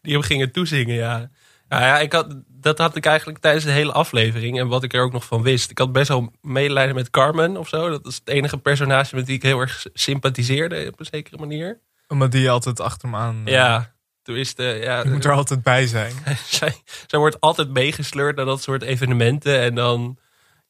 Die 0.03 0.13
hem 0.13 0.23
gingen 0.23 0.53
toezingen, 0.53 0.95
ja. 0.95 1.31
Nou 1.69 1.83
ja, 1.83 1.99
ik 1.99 2.13
had, 2.13 2.37
dat 2.47 2.79
had 2.79 2.97
ik 2.97 3.07
eigenlijk 3.07 3.39
tijdens 3.39 3.65
de 3.65 3.71
hele 3.71 3.93
aflevering. 3.93 4.59
En 4.59 4.69
wat 4.69 4.83
ik 4.83 4.93
er 4.95 5.03
ook 5.03 5.13
nog 5.13 5.25
van 5.25 5.43
wist. 5.43 5.71
Ik 5.71 5.79
had 5.79 5.93
best 5.93 6.09
wel 6.09 6.33
medelijden 6.41 6.95
met 6.95 7.11
Carmen 7.11 7.57
of 7.57 7.69
zo. 7.69 7.89
Dat 7.89 8.07
is 8.07 8.15
het 8.15 8.29
enige 8.29 8.59
personage 8.59 9.15
met 9.15 9.27
wie 9.27 9.37
ik 9.37 9.43
heel 9.43 9.61
erg 9.61 9.87
sympathiseerde 9.93 10.89
op 10.93 11.01
een 11.01 11.07
zekere 11.07 11.37
manier. 11.39 11.81
Omdat 12.09 12.33
die 12.33 12.51
altijd 12.51 12.81
achter 12.81 13.09
hem 13.09 13.19
aan. 13.19 13.43
eh, 13.47 13.53
Ja, 13.53 13.95
de... 14.35 14.79
Ja, 14.83 15.03
Je 15.03 15.11
moet 15.11 15.25
er 15.25 15.33
altijd 15.33 15.63
bij 15.63 15.87
zijn. 15.87 16.13
zij, 16.47 16.75
zij 17.07 17.19
wordt 17.19 17.41
altijd 17.41 17.71
meegesleurd 17.71 18.37
naar 18.37 18.45
dat 18.45 18.63
soort 18.63 18.83
evenementen. 18.83 19.61
En 19.61 19.75
dan, 19.75 20.19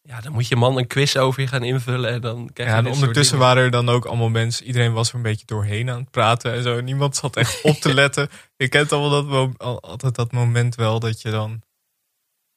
ja, 0.03 0.21
dan 0.21 0.33
moet 0.33 0.49
je 0.49 0.57
man 0.57 0.79
een 0.79 0.87
quiz 0.87 1.17
over 1.17 1.41
je 1.41 1.49
gaan 1.49 1.65
invullen. 1.65 2.11
En 2.11 2.21
dan 2.21 2.51
krijg 2.53 2.71
je 2.71 2.77
Ja, 2.77 2.83
en 2.83 2.93
ondertussen 2.93 3.39
waren 3.39 3.63
er 3.63 3.71
dan 3.71 3.89
ook 3.89 4.05
allemaal 4.05 4.29
mensen. 4.29 4.67
Iedereen 4.67 4.93
was 4.93 5.09
er 5.09 5.15
een 5.15 5.23
beetje 5.23 5.47
doorheen 5.47 5.91
aan 5.91 6.01
het 6.01 6.11
praten 6.11 6.53
en 6.53 6.63
zo. 6.63 6.81
Niemand 6.81 7.17
zat 7.17 7.37
echt 7.37 7.61
op 7.63 7.77
te 7.77 7.95
letten. 8.03 8.29
Je 8.57 8.69
kent 8.69 8.93
allemaal 8.93 9.27
dat, 9.27 9.81
altijd 9.81 10.15
dat 10.15 10.33
moment 10.33 10.75
wel 10.75 11.01
dat 11.01 11.23
je 11.23 11.31
dan 11.31 11.63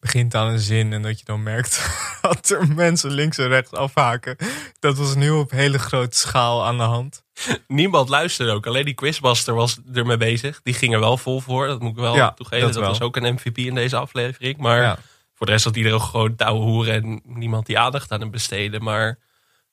begint 0.02 0.36
aan 0.36 0.48
een 0.48 0.60
zin 0.60 0.94
en 0.94 1.02
dat 1.02 1.20
je 1.20 1.26
dan 1.26 1.44
merkt 1.44 1.90
dat 2.22 2.50
er 2.50 2.68
mensen 2.68 3.12
links 3.12 3.38
en 3.38 3.48
rechts 3.48 3.72
afhaken. 3.72 4.36
Dat 4.80 4.98
was 4.98 5.16
nu 5.16 5.30
op 5.30 5.52
hele 5.52 5.80
grote 5.80 6.18
schaal 6.18 6.66
aan 6.66 6.78
de 6.78 6.84
hand. 6.84 7.24
Niemand 7.68 8.10
luisterde 8.10 8.52
ook. 8.52 8.68
Alleen 8.68 8.86
die 8.86 8.94
quizmaster 8.94 9.54
was 9.54 9.80
ermee 9.94 10.18
bezig. 10.18 10.60
Die 10.64 10.74
ging 10.74 10.94
er 10.94 11.00
wel 11.00 11.18
vol 11.18 11.40
voor. 11.40 11.68
Dat 11.68 11.80
moet 11.82 11.92
ik 11.92 11.98
wel 11.98 12.16
Ja, 12.16 12.32
toegeven. 12.32 12.72
dat 12.74 12.84
was 12.84 13.02
ook 13.02 13.16
een 13.16 13.34
MVP 13.34 13.58
in 13.58 13.76
deze 13.76 13.98
aflevering. 13.98 14.58
Maar 14.58 14.82
Ja. 14.82 14.98
voor 15.34 15.46
de 15.46 15.52
rest 15.52 15.66
had 15.66 15.76
iedereen 15.76 16.02
gewoon 16.02 16.36
touwe 16.36 16.60
hoeren. 16.62 16.94
En 16.94 17.22
niemand 17.26 17.66
die 17.66 17.80
aandacht 17.80 18.12
aan 18.12 18.20
hem 18.20 18.32
besteden. 18.32 18.84
Maar 18.84 19.20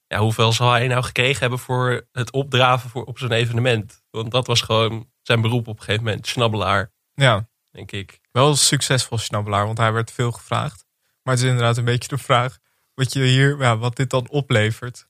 ja, 0.06 0.18
hoeveel 0.18 0.52
zal 0.52 0.70
hij 0.70 0.87
nou 0.88 1.02
gekregen 1.04 1.40
hebben 1.40 1.58
voor 1.58 2.06
het 2.12 2.32
opdraven 2.32 2.90
voor, 2.90 3.04
op 3.04 3.18
zo'n 3.18 3.32
evenement? 3.32 4.02
Want 4.11 4.30
dat 4.30 4.47
was 4.47 4.61
gewoon 4.61 5.08
zijn 5.23 5.40
beroep 5.40 5.68
op 5.68 5.78
een 5.78 5.85
gegeven 5.85 6.04
moment. 6.04 6.26
Snabbelaar, 6.26 6.92
Ja, 7.14 7.49
denk 7.70 7.92
ik. 7.92 8.20
wel 8.32 8.48
een 8.48 8.56
succesvol 8.56 9.18
snabbelaar, 9.18 9.66
want 9.66 9.78
hij 9.78 9.92
werd 9.92 10.12
veel 10.12 10.32
gevraagd. 10.32 10.84
Maar 11.22 11.34
het 11.34 11.42
is 11.42 11.50
inderdaad 11.50 11.76
een 11.76 11.84
beetje 11.84 12.08
de 12.08 12.18
vraag 12.18 12.58
wat, 12.94 13.12
je 13.12 13.22
hier, 13.22 13.58
ja, 13.58 13.76
wat 13.78 13.96
dit 13.96 14.10
dan 14.10 14.28
oplevert. 14.28 15.06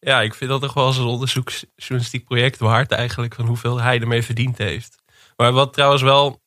Ja, 0.00 0.20
ik 0.20 0.34
vind 0.34 0.50
dat 0.50 0.60
toch 0.60 0.74
wel 0.74 0.86
eens 0.86 0.96
een 0.96 1.04
onderzoeksjournalistiek 1.04 2.24
project 2.24 2.58
waard 2.58 2.92
eigenlijk. 2.92 3.34
Van 3.34 3.46
hoeveel 3.46 3.80
hij 3.80 4.00
ermee 4.00 4.22
verdiend 4.22 4.58
heeft. 4.58 5.02
Maar 5.36 5.52
wat 5.52 5.72
trouwens 5.72 6.02
wel, 6.02 6.42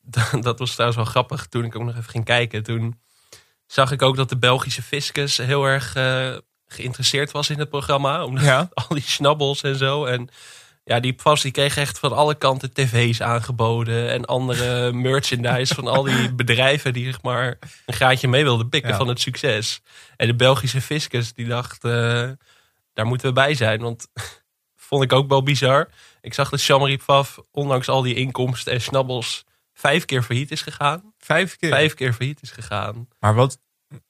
dat 0.40 0.58
was 0.58 0.70
trouwens 0.70 1.00
wel 1.00 1.10
grappig 1.10 1.46
toen 1.46 1.64
ik 1.64 1.76
ook 1.76 1.84
nog 1.84 1.96
even 1.96 2.10
ging 2.10 2.24
kijken. 2.24 2.62
Toen 2.62 3.00
zag 3.66 3.90
ik 3.90 4.02
ook 4.02 4.16
dat 4.16 4.28
de 4.28 4.38
Belgische 4.38 4.82
fiscus 4.82 5.36
heel 5.36 5.64
erg 5.64 5.94
eh, 5.94 6.36
geïnteresseerd 6.66 7.30
was 7.30 7.50
in 7.50 7.58
het 7.58 7.68
programma. 7.68 8.24
Omdat 8.24 8.44
Ja. 8.44 8.68
al 8.88 8.88
die 8.88 9.02
snabbels 9.02 9.62
en 9.62 9.76
zo. 9.76 10.04
En 10.04 10.28
ja, 10.90 11.00
die 11.00 11.12
pas 11.12 11.42
die 11.42 11.52
kreeg 11.52 11.76
echt 11.76 11.98
van 11.98 12.12
alle 12.12 12.34
kanten 12.34 12.72
tv's 12.72 13.20
aangeboden. 13.20 14.10
En 14.10 14.24
andere 14.24 14.92
merchandise 15.08 15.74
van 15.74 15.86
al 15.86 16.02
die 16.02 16.34
bedrijven 16.34 16.92
die 16.92 17.04
zeg 17.04 17.22
maar 17.22 17.58
een 17.86 17.94
graadje 17.94 18.28
mee 18.28 18.42
wilden 18.42 18.68
pikken 18.68 18.90
Ja. 18.90 18.96
van 18.96 19.08
het 19.08 19.20
succes. 19.20 19.82
En 20.16 20.26
de 20.26 20.34
Belgische 20.34 20.80
fiscus 20.80 21.32
die 21.32 21.46
dacht, 21.46 21.84
eh, 21.84 22.28
daar 22.92 23.06
moeten 23.06 23.26
we 23.28 23.32
bij 23.32 23.54
zijn. 23.54 23.80
Want 23.80 24.06
vond 24.88 25.02
ik 25.02 25.12
ook 25.12 25.28
wel 25.28 25.42
bizar. 25.42 25.88
Ik 26.20 26.34
zag 26.34 26.50
dat 26.50 26.62
Jean-Marie 26.62 26.98
Pfaff, 26.98 27.38
ondanks 27.50 27.88
al 27.88 28.02
die 28.02 28.14
inkomsten 28.14 28.72
en 28.72 28.80
snabbels, 28.80 29.44
vijf 29.72 30.04
keer 30.04 30.22
failliet 30.22 30.50
is 30.50 30.62
gegaan. 30.62 31.12
Vijf 31.18 31.56
keer. 31.56 31.70
Vijf 31.70 31.94
keer 31.94 32.12
failliet 32.12 32.42
is 32.42 32.50
gegaan. 32.50 33.08
Maar 33.18 33.34
wat, 33.34 33.58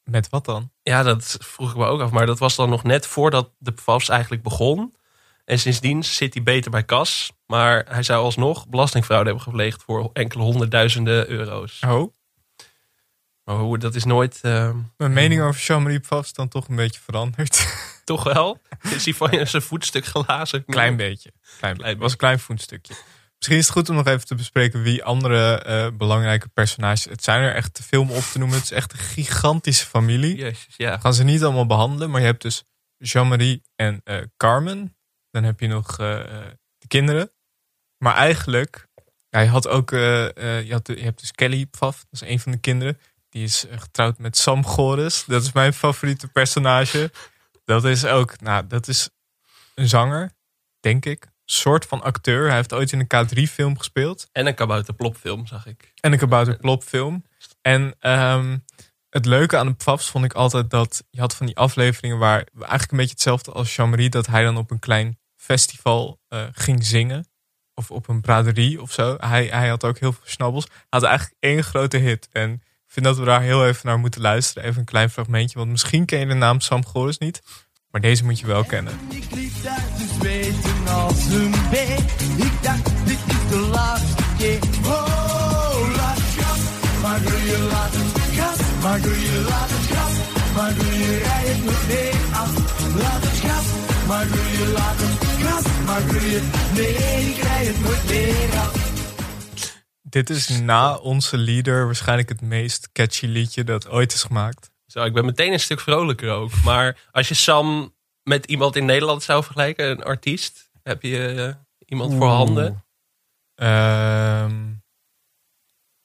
met 0.05 0.29
wat 0.29 0.45
dan? 0.45 0.71
Ja, 0.83 1.03
dat 1.03 1.37
vroeg 1.41 1.71
ik 1.71 1.77
me 1.77 1.85
ook 1.85 2.01
af. 2.01 2.11
Maar 2.11 2.27
dat 2.27 2.39
was 2.39 2.57
dan 2.57 2.69
nog 2.71 2.83
net 2.83 3.07
voordat 3.07 3.51
de 3.59 3.73
Pfaffs 3.73 4.09
eigenlijk 4.09 4.43
begon. 4.43 4.95
En 5.51 5.59
sindsdien 5.59 6.05
zit 6.05 6.35
hij 6.35 6.43
beter 6.43 6.71
bij 6.71 6.85
kas. 6.85 7.33
Maar 7.47 7.85
hij 7.89 8.03
zou 8.03 8.25
alsnog 8.25 8.69
belastingfraude 8.69 9.27
hebben 9.27 9.45
gepleegd 9.45 9.83
voor 9.83 10.11
enkele 10.13 10.43
honderdduizenden 10.43 11.29
euro's. 11.29 11.81
Oh, 11.87 12.13
Maar 13.45 13.57
hoe, 13.57 13.79
dat 13.79 13.95
is 13.95 14.05
nooit... 14.05 14.39
eh, 14.43 14.75
mijn 14.97 15.13
mening 15.13 15.43
over 15.43 15.61
Jean-Marie 15.61 16.01
Pfaff 16.01 16.27
is 16.27 16.33
dan 16.33 16.49
toch 16.49 16.69
een 16.69 16.77
beetje 16.77 17.01
veranderd. 17.01 17.67
toch 18.05 18.23
wel? 18.23 18.61
Is 18.83 19.05
hij 19.05 19.15
van 19.15 19.47
zijn 19.47 19.63
voetstuk 19.63 20.05
gelazen? 20.05 20.65
Klein 20.65 20.97
beetje. 20.97 21.33
Klein, 21.59 21.77
Klein 21.77 21.93
Het 21.93 22.01
was 22.01 22.13
een 22.13 22.19
klein 22.19 22.39
voetstukje. 22.39 22.95
Misschien 23.37 23.59
is 23.59 23.65
het 23.67 23.77
goed 23.77 23.89
om 23.89 23.97
nog 23.97 24.07
even 24.07 24.27
te 24.27 24.35
bespreken 24.35 24.83
wie 24.83 25.05
andere 25.05 25.63
eh, 25.63 25.89
belangrijke 25.97 26.49
personages. 26.49 27.05
Het 27.05 27.25
zijn 27.25 27.43
er 27.43 27.55
echt 27.55 27.75
te 27.75 27.83
veel 27.83 28.03
om 28.03 28.11
op 28.11 28.23
te 28.23 28.39
noemen. 28.39 28.57
Het 28.57 28.65
is 28.65 28.77
echt 28.77 28.93
een 28.93 28.99
gigantische 28.99 29.87
familie. 29.87 30.37
Jezus, 30.37 30.75
ja. 30.77 30.99
Gaan 30.99 31.15
ze 31.15 31.25
niet 31.25 31.43
allemaal 31.43 31.67
behandelen, 31.67 32.11
maar 32.11 32.21
je 32.21 32.27
hebt 32.27 32.43
dus 32.43 32.65
Jean-Marie 32.97 33.63
en 33.77 34.01
eh, 34.05 34.19
Carmen. 34.37 34.95
Dan 35.31 35.45
heb 35.45 35.61
je 35.61 35.67
nog 35.67 35.99
eh, 35.99 36.21
eh, 36.21 36.51
de 36.79 36.87
kinderen. 36.87 37.31
Maar 37.99 38.15
eigenlijk, 38.15 38.89
ja, 39.29 39.41
je 39.41 39.49
had 39.49 39.69
ook, 39.69 39.93
eh, 39.93 40.29
je, 40.67 40.69
had, 40.71 40.87
je 40.87 41.03
hebt 41.03 41.21
dus 41.21 41.33
Kelly 41.33 41.67
Pfaff, 41.67 42.07
dat 42.11 42.23
is 42.23 42.29
een 42.29 42.41
van 42.41 42.53
de 42.53 42.59
kinderen. 42.59 42.99
Die 43.29 43.45
is 43.45 43.67
getrouwd 43.71 44.19
met 44.19 44.37
Sam 44.37 44.65
Gores. 44.65 45.25
Dat 45.25 45.43
is 45.43 45.53
mijn 45.53 45.73
favoriete 45.73 46.29
personage. 46.29 47.11
Dat 47.65 47.85
is 47.85 48.05
ook, 48.05 48.41
nou, 48.41 48.67
dat 48.67 48.89
is 48.89 49.09
een 49.75 49.89
zanger, 49.89 50.33
denk 50.81 51.07
ik. 51.07 51.27
Soort 51.45 51.87
van 51.87 52.03
acteur. 52.03 52.47
Hij 52.47 52.57
heeft 52.57 52.73
ooit 52.73 52.93
in 52.93 53.07
een 53.07 53.27
K3-film 53.27 53.79
gespeeld. 53.79 54.29
En 54.33 54.47
een 54.47 54.55
kabouterplopfilm, 54.55 55.47
zag 55.47 55.67
ik. 55.67 55.93
En 56.01 56.13
een 56.13 56.19
kabouter 56.19 56.57
plop 56.57 56.83
film. 56.83 57.25
En 57.63 57.95
ehm, 57.99 58.59
het 59.11 59.27
leuke 59.27 59.57
aan 59.57 59.67
de 59.67 59.75
Pfaffs 59.75 60.11
vond 60.11 60.25
ik 60.25 60.33
altijd 60.33 60.71
dat 60.71 61.05
je 61.11 61.21
had 61.21 61.37
van 61.37 61.47
die 61.47 61.57
afleveringen 61.57 62.19
waar 62.19 62.45
eigenlijk 62.59 62.91
een 62.91 62.97
beetje 62.97 63.13
hetzelfde 63.13 63.53
als 63.53 63.77
Jean-Marie, 63.77 64.11
dat 64.11 64.27
hij 64.27 64.43
dan 64.43 64.57
op 64.57 64.71
een 64.71 64.79
klein 64.79 65.19
festival 65.51 66.21
eh, 66.29 66.43
ging 66.53 66.87
zingen. 66.87 67.29
Of 67.75 67.91
op 67.91 68.09
een 68.09 68.21
braderie 68.21 68.83
of 68.83 68.93
zo. 68.93 69.17
Hij, 69.19 69.47
hij 69.47 69.69
had 69.69 69.85
ook 69.85 69.99
heel 69.99 70.13
veel 70.13 70.23
snabbels. 70.25 70.65
Hij 70.65 70.85
had 70.89 71.03
eigenlijk 71.03 71.37
één 71.41 71.65
grote 71.65 71.97
hit. 71.97 72.29
En 72.33 72.53
ik 72.53 72.93
vind 72.95 73.07
dat 73.07 73.19
we 73.19 73.25
daar 73.25 73.43
heel 73.43 73.67
even 73.67 73.87
naar 73.87 73.99
moeten 73.99 74.21
luisteren. 74.21 74.69
Even 74.69 74.79
een 74.79 74.85
klein 74.85 75.11
fragmentje. 75.11 75.59
Want 75.59 75.71
misschien 75.71 76.05
ken 76.05 76.19
je 76.19 76.27
de 76.27 76.35
naam 76.35 76.61
Sam 76.61 76.87
Goris 76.87 77.19
niet. 77.19 77.43
Maar 77.91 78.01
deze 78.01 78.25
moet 78.25 78.39
je 78.39 78.47
wel 78.47 78.65
kennen. 78.65 78.93
Ik 79.09 79.31
liep 79.31 79.53
daar 79.63 79.87
te 79.97 80.07
zweten 80.19 80.87
als 80.89 81.27
een 81.27 81.55
beer. 81.71 81.99
Ik 82.47 82.63
dacht, 82.63 83.07
dit 83.07 83.19
is 83.27 83.49
de 83.49 83.59
laatste 83.59 84.25
keer. 84.39 84.59
Oh, 84.85 85.95
laat 85.97 86.21
gas, 86.21 86.61
maar 87.03 87.23
doe 87.23 87.43
je 87.51 87.59
laat 87.71 87.93
het 87.93 88.39
gas, 88.39 88.59
maar 88.83 89.01
doe 89.01 89.21
je 89.21 89.47
laat 89.49 89.71
het 89.71 89.97
gas, 89.97 90.15
maar 90.55 90.75
doe 90.75 90.99
je 90.99 91.19
rij 91.19 91.45
het 91.53 91.65
nog 91.65 91.87
mee 91.89 92.13
af. 92.43 92.53
Laat 93.03 93.23
het 93.23 93.39
gas, 93.45 93.80
maar 94.11 94.27
groeien, 94.27 94.73
laat 94.73 94.97
het 94.99 95.25
gras 95.29 95.85
maar 95.87 96.01
groeien. 96.01 96.51
Nee, 96.75 97.29
ik 97.29 97.35
krijg 97.41 97.67
het 97.69 97.81
nooit 97.81 98.05
meer 98.09 98.59
af. 98.59 98.89
Dit 100.03 100.31
is 100.31 100.49
na 100.49 100.97
onze 100.97 101.37
leader 101.39 101.85
waarschijnlijk 101.85 102.29
het 102.29 102.41
meest 102.41 102.93
catchy 102.93 103.27
liedje 103.27 103.65
dat 103.65 103.89
ooit 103.89 104.13
is 104.13 104.23
gemaakt. 104.23 104.71
Zo, 104.87 105.05
ik 105.05 105.13
ben 105.13 105.25
meteen 105.25 105.53
een 105.53 105.61
stuk 105.61 105.81
vrolijker 105.81 106.31
ook. 106.31 106.51
Maar 106.65 107.09
als 107.11 107.29
je 107.29 107.35
Sam 107.35 107.95
met 108.23 108.47
iemand 108.47 108.77
in 108.77 108.85
Nederland 108.85 109.23
zou 109.23 109.45
vergelijken, 109.45 109.91
een 109.91 110.03
artiest, 110.03 110.71
heb 110.83 111.03
je 111.03 111.27
eh, 111.35 111.55
iemand 111.87 112.15
voor 112.15 112.27
handen? 112.29 112.85
Ehm, 113.55 114.73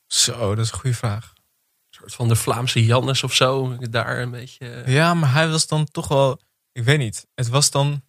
zo, 0.07 0.55
dat 0.55 0.65
is 0.65 0.71
een 0.71 0.77
goede 0.79 0.95
vraag. 0.95 1.33
Een 1.35 1.97
soort 1.99 2.13
van 2.15 2.27
de 2.27 2.35
Vlaamse 2.35 2.85
Jannes 2.85 3.23
of 3.23 3.33
zo. 3.33 3.77
Daar 3.77 4.19
een 4.19 4.31
beetje. 4.31 4.69
eh, 4.69 4.93
Ja, 4.93 5.13
maar 5.13 5.33
hij 5.33 5.49
was 5.49 5.67
dan 5.67 5.85
toch 5.85 6.07
wel. 6.07 6.39
Ik 6.75 6.83
weet 6.83 6.97
niet. 6.97 7.27
Het 7.35 7.47
was 7.47 7.71
dan. 7.71 8.03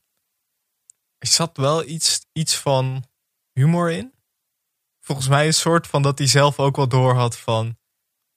Er 1.19 1.27
zat 1.29 1.57
wel 1.57 1.85
iets, 1.85 2.27
iets 2.33 2.57
van 2.57 3.05
humor 3.53 3.91
in. 3.91 4.13
Volgens 5.01 5.29
mij 5.29 5.47
een 5.47 5.55
soort 5.55 5.87
van 5.87 6.03
dat 6.03 6.19
hij 6.19 6.27
zelf 6.27 6.59
ook 6.59 6.77
wel 6.77 6.89
door 6.89 7.15
had 7.15 7.39
van. 7.39 7.77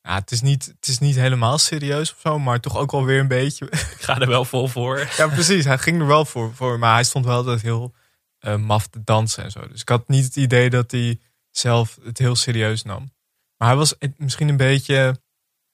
Ja, 0.01 0.15
het 0.15 0.31
is, 0.31 0.41
niet, 0.41 0.65
het 0.65 0.87
is 0.87 0.99
niet 0.99 1.15
helemaal 1.15 1.57
serieus 1.57 2.13
of 2.13 2.19
zo, 2.19 2.39
maar 2.39 2.59
toch 2.59 2.77
ook 2.77 2.91
wel 2.91 3.05
weer 3.05 3.19
een 3.19 3.27
beetje. 3.27 3.65
Ik 3.95 4.01
ga 4.01 4.19
er 4.19 4.27
wel 4.27 4.45
vol 4.45 4.67
voor. 4.67 4.99
ja, 5.17 5.27
precies. 5.27 5.65
Hij 5.65 5.77
ging 5.77 5.99
er 6.01 6.07
wel 6.07 6.25
voor, 6.25 6.55
voor 6.55 6.79
maar 6.79 6.93
hij 6.93 7.03
stond 7.03 7.25
wel 7.25 7.35
altijd 7.35 7.61
heel 7.61 7.93
eh, 8.39 8.55
maf 8.55 8.87
te 8.87 9.03
dansen 9.03 9.43
en 9.43 9.51
zo. 9.51 9.67
Dus 9.67 9.81
ik 9.81 9.89
had 9.89 10.07
niet 10.07 10.23
het 10.25 10.35
idee 10.35 10.69
dat 10.69 10.91
hij 10.91 11.19
zelf 11.49 11.99
het 12.03 12.17
heel 12.17 12.35
serieus 12.35 12.83
nam. 12.83 13.13
Maar 13.57 13.67
hij 13.67 13.77
was 13.77 13.95
het- 13.99 14.19
misschien 14.19 14.49
een 14.49 14.57
beetje, 14.57 14.95
een 14.97 15.17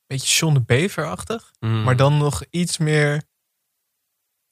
beetje 0.07 0.35
John 0.35 0.53
de 0.53 0.61
Bever-achtig. 0.61 1.51
Mm. 1.59 1.83
Maar 1.83 1.95
dan 1.95 2.17
nog 2.17 2.43
iets 2.49 2.77
meer. 2.77 3.23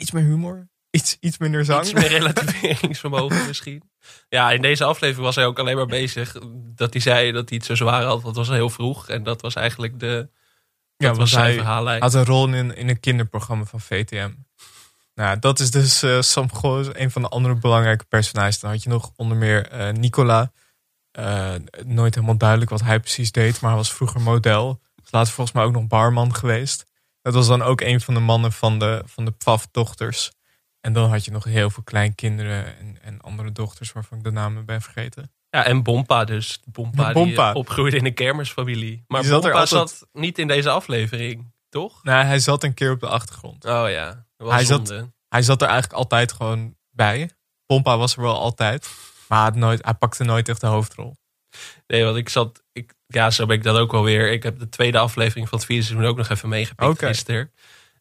Iets 0.03 0.12
meer 0.12 0.24
humor. 0.24 0.67
Iets, 0.89 1.17
iets 1.19 1.38
minder 1.38 1.65
zang. 1.65 1.83
Iets 1.83 1.93
meer 1.93 2.07
relativeringsvermogen 2.07 3.45
misschien. 3.48 3.83
Ja, 4.29 4.51
in 4.51 4.62
deze 4.62 4.83
aflevering 4.83 5.25
was 5.25 5.36
hij 5.36 5.45
ook 5.45 5.60
alleen 5.60 5.75
maar 5.75 5.86
bezig 5.86 6.38
dat 6.75 6.93
hij 6.93 7.01
zei 7.01 7.31
dat 7.31 7.50
hij 7.50 7.57
het 7.57 7.67
zo 7.67 7.75
zwaar 7.75 8.03
had. 8.03 8.24
Het 8.24 8.36
was 8.36 8.48
heel 8.48 8.69
vroeg. 8.69 9.10
En 9.10 9.24
dat 9.24 9.41
was 9.41 9.55
eigenlijk 9.55 10.00
de. 10.00 10.29
Dat 10.98 11.12
ja, 11.12 11.19
was 11.19 11.31
zijn 11.31 11.53
verhaallijn. 11.53 12.01
had 12.01 12.13
een 12.13 12.25
rol 12.25 12.53
in, 12.53 12.75
in 12.75 12.89
een 12.89 13.00
kinderprogramma 13.00 13.65
van 13.65 13.81
VTM. 13.81 14.31
Nou, 15.15 15.39
dat 15.39 15.60
is 15.60 15.72
dus 15.72 16.03
eh, 16.03 16.22
Sam 16.22 16.53
Goos, 16.53 16.88
een 16.91 17.12
van 17.12 17.22
de 17.22 17.27
andere 17.27 17.55
belangrijke 17.55 18.05
personages. 18.05 18.60
Dan 18.60 18.72
had 18.72 18.83
je 18.83 18.89
nog 18.89 19.12
onder 19.15 19.38
meer 19.38 19.67
eh, 19.67 19.93
Nicola. 19.93 20.51
Eh, 21.12 21.53
nooit 21.86 22.15
helemaal 22.15 22.38
duidelijk 22.38 22.69
wat 22.69 22.81
hij 22.81 23.00
precies 23.00 23.31
deed, 23.31 23.62
maar 23.62 23.69
hij 23.69 23.79
was 23.79 23.93
vroeger 23.93 24.22
model. 24.22 24.81
Is 25.03 25.12
later 25.12 25.33
volgens 25.33 25.55
mij 25.55 25.65
ook 25.65 25.74
nog 25.74 25.88
barman 25.88 26.36
geweest. 26.36 26.86
Dat 27.23 27.33
was 27.33 27.47
dan 27.47 27.61
ook 27.61 27.81
een 27.81 28.01
van 28.01 28.13
de 28.13 28.19
mannen 28.19 28.51
van 28.51 28.79
de, 28.79 29.01
van 29.05 29.25
de 29.25 29.31
Pfaff-dochters. 29.31 30.31
En 30.81 30.93
dan 30.93 31.09
had 31.09 31.25
je 31.25 31.31
nog 31.31 31.43
heel 31.43 31.69
veel 31.69 31.83
kleinkinderen 31.83 32.77
en, 32.77 32.97
en 33.01 33.21
andere 33.21 33.51
dochters 33.51 33.91
waarvan 33.91 34.17
ik 34.17 34.23
de 34.23 34.31
namen 34.31 34.65
ben 34.65 34.81
vergeten. 34.81 35.31
Ja, 35.49 35.65
en 35.65 35.83
Bompa 35.83 36.23
dus. 36.23 36.59
Bompa, 36.65 37.03
die 37.05 37.13
Bompa. 37.13 37.53
opgroeide 37.53 37.97
in 37.97 38.05
een 38.05 38.13
kermisfamilie. 38.13 39.03
Maar 39.07 39.21
Die 39.21 39.29
zat 39.29 39.41
Bompa 39.41 39.59
altijd- 39.59 39.89
zat 39.89 40.07
niet 40.11 40.39
in 40.39 40.47
deze 40.47 40.69
aflevering, 40.69 41.53
toch? 41.69 42.03
Nou, 42.03 42.25
hij 42.25 42.39
zat 42.39 42.63
een 42.63 42.73
keer 42.73 42.91
op 42.91 42.99
de 42.99 43.07
achtergrond. 43.07 43.65
Oh 43.65 43.89
ja, 43.89 44.05
dat 44.37 44.47
was 44.47 44.53
Hij 44.53 44.65
zat-. 44.65 45.05
Hij 45.29 45.41
zat 45.41 45.61
er 45.61 45.67
eigenlijk 45.67 45.97
altijd 45.99 46.31
gewoon 46.31 46.75
bij. 46.89 47.29
Pompa 47.65 47.97
was 47.97 48.15
er 48.15 48.21
wel 48.21 48.39
altijd. 48.39 48.89
Maar 49.27 49.37
hij, 49.37 49.47
had 49.47 49.57
nooit, 49.57 49.83
hij 49.83 49.93
pakte 49.93 50.23
nooit 50.23 50.49
echt 50.49 50.61
de 50.61 50.67
hoofdrol. 50.67 51.15
Nee, 51.88 52.03
want 52.03 52.17
ik 52.17 52.29
zat... 52.29 52.63
Ik, 52.72 52.93
ja, 53.07 53.29
zo 53.31 53.45
ben 53.45 53.57
ik 53.57 53.63
dat 53.63 53.77
ook 53.77 53.91
wel 53.91 54.03
weer. 54.03 54.31
Ik 54.31 54.43
heb 54.43 54.60
de 54.60 54.69
tweede 54.69 54.98
aflevering 54.98 55.50
van 55.50 55.57
het 55.57 55.67
vierde 55.67 55.83
seizoen 55.83 56.07
ook 56.07 56.17
nog 56.17 56.29
even 56.29 56.50
meegepikt 56.50 56.89
Oké. 56.89 57.07
gisteren. 57.07 57.51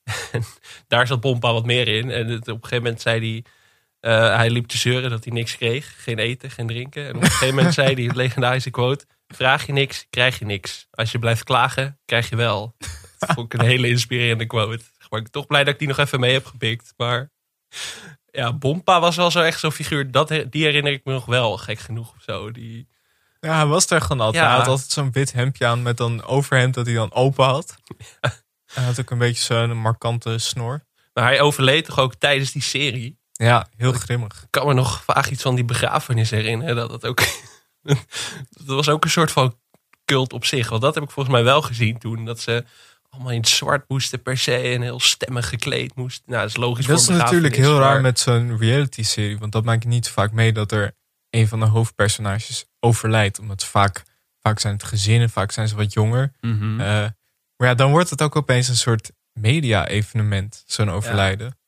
En 0.32 0.42
daar 0.88 1.06
zat 1.06 1.20
Bompa 1.20 1.52
wat 1.52 1.64
meer 1.66 1.88
in. 1.88 2.10
En 2.10 2.28
het- 2.28 2.48
op 2.48 2.54
een 2.54 2.62
gegeven 2.62 2.82
moment 2.82 3.00
zei 3.00 3.20
hij... 3.20 3.44
eh, 4.12 4.36
hij 4.36 4.50
liep 4.50 4.66
te 4.66 4.78
zeuren 4.78 5.10
dat 5.10 5.24
hij 5.24 5.32
niks 5.32 5.56
kreeg. 5.56 5.94
Geen 6.02 6.18
eten, 6.18 6.50
geen 6.50 6.66
drinken. 6.66 7.06
En 7.08 7.16
op 7.16 7.22
een 7.22 7.30
gegeven 7.30 7.54
moment 7.54 7.74
zei 7.74 7.94
hij 7.94 8.04
het 8.04 8.16
legendarische 8.16 8.70
quote... 8.70 9.04
Vraag 9.34 9.66
je 9.66 9.72
niks, 9.72 10.06
krijg 10.10 10.38
je 10.38 10.44
niks. 10.44 10.86
Als 10.90 11.12
je 11.12 11.18
blijft 11.18 11.44
klagen, 11.44 11.98
krijg 12.04 12.28
je 12.28 12.36
wel. 12.36 12.74
Dat 13.18 13.32
vond 13.32 13.52
ik 13.54 13.60
een 13.60 13.66
hele 13.74 13.88
inspirerende 13.88 14.46
quote. 14.46 14.82
Maar 15.08 15.18
ik 15.18 15.24
ben 15.24 15.30
toch 15.32 15.46
blij 15.46 15.64
dat 15.64 15.72
ik 15.72 15.78
die 15.78 15.88
nog 15.88 15.98
even 15.98 16.20
mee 16.20 16.32
heb 16.32 16.46
gepikt. 16.46 16.94
Maar 16.96 17.30
ja, 18.30 18.52
Bompa 18.52 19.00
was 19.00 19.16
wel 19.16 19.30
zo 19.30 19.40
echt 19.40 19.60
zo'n 19.60 19.72
figuur. 19.72 20.10
Dat, 20.10 20.28
die 20.28 20.64
herinner 20.64 20.92
ik 20.92 21.04
me 21.04 21.12
nog 21.12 21.24
wel, 21.24 21.56
gek 21.56 21.78
genoeg 21.78 22.14
of 22.16 22.22
zo. 22.22 22.50
Die, 22.50 22.88
Ja, 23.46 23.56
hij 23.56 23.66
was 23.66 23.90
er 23.90 24.00
gewoon 24.00 24.20
altijd. 24.20 24.44
Ja. 24.44 24.50
Hij 24.50 24.58
had 24.58 24.68
altijd 24.68 24.90
zo'n 24.90 25.12
wit 25.12 25.32
hemdje 25.32 25.66
aan 25.66 25.82
met 25.82 26.00
een 26.00 26.24
overhemd 26.24 26.74
dat 26.74 26.86
hij 26.86 26.94
dan 26.94 27.12
open 27.12 27.44
had. 27.44 27.76
Hij 28.72 28.84
had 28.84 29.00
ook 29.00 29.10
een 29.10 29.18
beetje 29.18 29.42
zo'n 29.42 29.76
markante 29.76 30.38
snor. 30.38 30.84
Maar 31.12 31.24
hij 31.24 31.40
overleed 31.40 31.84
toch 31.84 31.98
ook 31.98 32.14
tijdens 32.14 32.52
die 32.52 32.62
serie. 32.62 33.18
Ja, 33.32 33.66
heel 33.76 33.92
grimmig. 33.92 34.42
Ik 34.42 34.50
kan 34.50 34.66
me 34.66 34.74
nog 34.74 35.02
vaag 35.04 35.30
iets 35.30 35.42
van 35.42 35.54
die 35.54 35.64
begrafenis 35.64 36.30
herinneren. 36.30 36.76
Dat, 36.76 36.90
dat, 36.90 37.06
ook, 37.06 37.22
dat 38.50 38.66
was 38.66 38.88
ook 38.88 39.04
een 39.04 39.10
soort 39.10 39.30
van 39.30 39.58
cult 40.04 40.32
op 40.32 40.44
zich. 40.44 40.68
Want 40.68 40.82
dat 40.82 40.94
heb 40.94 41.04
ik 41.04 41.10
volgens 41.10 41.34
mij 41.34 41.44
wel 41.44 41.62
gezien 41.62 41.98
toen. 41.98 42.24
Dat 42.24 42.40
ze 42.40 42.64
allemaal 43.08 43.32
in 43.32 43.40
het 43.40 43.48
zwart 43.48 43.88
moesten 43.88 44.22
per 44.22 44.38
se. 44.38 44.56
En 44.56 44.82
heel 44.82 45.00
stemmig 45.00 45.48
gekleed 45.48 45.94
moesten. 45.94 46.24
Nou, 46.26 46.40
dat 46.40 46.50
is 46.50 46.56
logisch 46.56 46.86
Dat 46.86 46.98
is 46.98 47.04
voor 47.04 47.14
een 47.14 47.20
natuurlijk 47.20 47.56
heel 47.56 47.78
raar 47.78 48.00
met 48.00 48.18
zo'n 48.18 48.58
reality-serie. 48.58 49.38
Want 49.38 49.52
dat 49.52 49.64
maak 49.64 49.82
je 49.82 49.88
niet 49.88 50.08
vaak 50.08 50.32
mee 50.32 50.52
dat 50.52 50.72
er 50.72 50.94
een 51.32 51.48
van 51.48 51.60
de 51.60 51.66
hoofdpersonages 51.66 52.64
overlijdt. 52.80 53.38
Omdat 53.38 53.64
vaak, 53.64 54.02
vaak 54.40 54.58
zijn 54.58 54.74
het 54.74 54.84
gezinnen, 54.84 55.30
vaak 55.30 55.52
zijn 55.52 55.68
ze 55.68 55.76
wat 55.76 55.92
jonger. 55.92 56.32
Mhm. 56.40 56.80
Eh, 56.80 56.86
maar 57.56 57.68
ja, 57.68 57.74
dan 57.74 57.90
wordt 57.90 58.10
het 58.10 58.22
ook 58.22 58.36
opeens 58.36 58.68
een 58.68 58.76
soort 58.76 59.10
media-evenement, 59.32 60.62
zo'n 60.66 60.90
overlijden. 60.90 61.58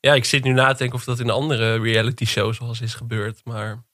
Ja, 0.00 0.14
ik 0.14 0.24
zit 0.24 0.44
nu 0.44 0.52
na 0.52 0.72
te 0.72 0.78
denken 0.78 0.98
of 0.98 1.04
dat 1.04 1.20
in 1.20 1.30
andere 1.30 1.78
reality 1.78 2.24
shows 2.24 2.60
eens 2.60 2.80
is 2.80 2.94
gebeurd. 2.94 3.40
Maar 3.44 3.84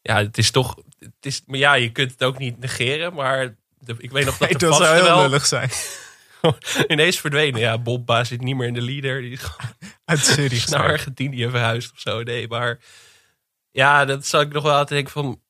ja, 0.00 0.16
het 0.16 0.38
is 0.38 0.50
toch... 0.50 0.76
Het 0.98 1.12
is, 1.20 1.42
maar 1.46 1.58
ja, 1.58 1.74
je 1.74 1.92
kunt 1.92 2.10
het 2.10 2.24
ook 2.24 2.38
niet 2.38 2.58
negeren. 2.58 3.14
Maar 3.14 3.56
de, 3.78 3.94
ik 3.98 4.10
weet 4.10 4.24
nog 4.24 4.36
dat 4.36 4.48
de 4.50 4.58
dat 4.58 4.76
zou 4.76 4.94
heel 4.94 5.04
wel 5.04 5.22
lullig 5.22 5.46
zijn. 5.46 5.70
ineens 6.88 7.20
verdwenen. 7.20 7.60
Ja, 7.60 7.78
Bobba 7.78 8.24
zit 8.24 8.40
niet 8.40 8.56
meer 8.56 8.66
in 8.66 8.74
de 8.74 8.82
leader. 8.82 9.20
Die 9.20 9.32
is 9.32 9.40
gewoon 9.40 9.72
Uit 10.04 10.24
serie 10.24 10.62
naar. 10.70 10.82
Argentinië 10.82 11.50
verhuisd 11.50 11.92
of 11.92 12.00
zo. 12.00 12.22
Nee, 12.22 12.48
maar 12.48 12.78
ja, 13.76 14.04
dat 14.04 14.26
zou 14.26 14.44
ik 14.44 14.52
nog 14.52 14.62
wel 14.62 14.74
aan 14.74 14.86
te 14.86 14.94
denken 14.94 15.12
van... 15.12 15.40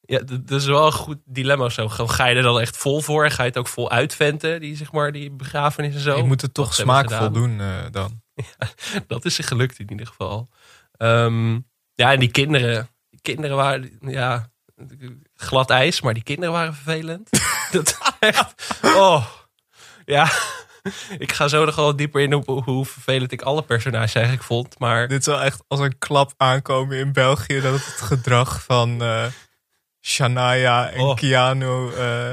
Ja, 0.00 0.20
dat 0.20 0.60
is 0.60 0.66
wel 0.66 0.86
een 0.86 0.92
goed 0.92 1.18
dilemma 1.24 1.68
zo. 1.68 1.88
Ga 1.88 2.26
je 2.26 2.36
er 2.36 2.42
dan 2.42 2.60
echt 2.60 2.76
vol 2.76 3.00
voor 3.00 3.24
en 3.24 3.30
ga 3.30 3.42
je 3.42 3.48
het 3.48 3.58
ook 3.58 3.68
vol 3.68 3.90
uitventen, 3.90 4.60
die, 4.60 4.76
zeg 4.76 4.92
maar, 4.92 5.12
die 5.12 5.30
begrafenis 5.30 5.94
en 5.94 6.00
zo? 6.00 6.16
Je 6.16 6.22
moet 6.22 6.40
het 6.40 6.54
toch 6.54 6.74
ze 6.74 6.82
smaakvol 6.82 7.30
doen 7.30 7.60
eh, 7.60 7.84
dan. 7.90 8.22
Dat 9.06 9.24
is 9.24 9.38
er 9.38 9.44
gelukt 9.44 9.78
in 9.78 9.90
ieder 9.90 10.06
geval. 10.06 10.48
Ehm, 10.96 11.54
ja, 11.94 12.12
en 12.12 12.18
die 12.18 12.30
kinderen. 12.30 12.88
Die 13.10 13.20
kinderen 13.22 13.56
waren, 13.56 13.98
ja, 14.00 14.50
glad 15.34 15.70
ijs, 15.70 16.00
maar 16.00 16.14
die 16.14 16.22
kinderen 16.22 16.52
waren 16.52 16.74
vervelend. 16.74 17.30
dat 17.72 17.98
echt, 18.18 18.78
oh, 18.82 19.26
ja. 20.04 20.30
Ik 21.18 21.32
ga 21.32 21.48
zo 21.48 21.64
nog 21.64 21.76
wel 21.76 21.96
dieper 21.96 22.20
in 22.20 22.34
op 22.34 22.64
hoe 22.64 22.84
vervelend 22.86 23.32
ik 23.32 23.42
alle 23.42 23.62
personages 23.62 24.14
eigenlijk 24.14 24.44
vond. 24.46 24.78
Maar 24.78 25.08
Dit 25.08 25.24
zal 25.24 25.42
echt 25.42 25.62
als 25.68 25.80
een 25.80 25.98
klap 25.98 26.32
aankomen 26.36 26.98
in 26.98 27.12
België. 27.12 27.60
Dat 27.60 27.72
het 27.72 28.00
gedrag 28.00 28.62
van 28.62 29.02
eh 29.02 29.24
Shania 30.00 30.90
en 30.90 31.00
Oh. 31.00 31.14
Keanu 31.16 31.92
eh 31.94 32.32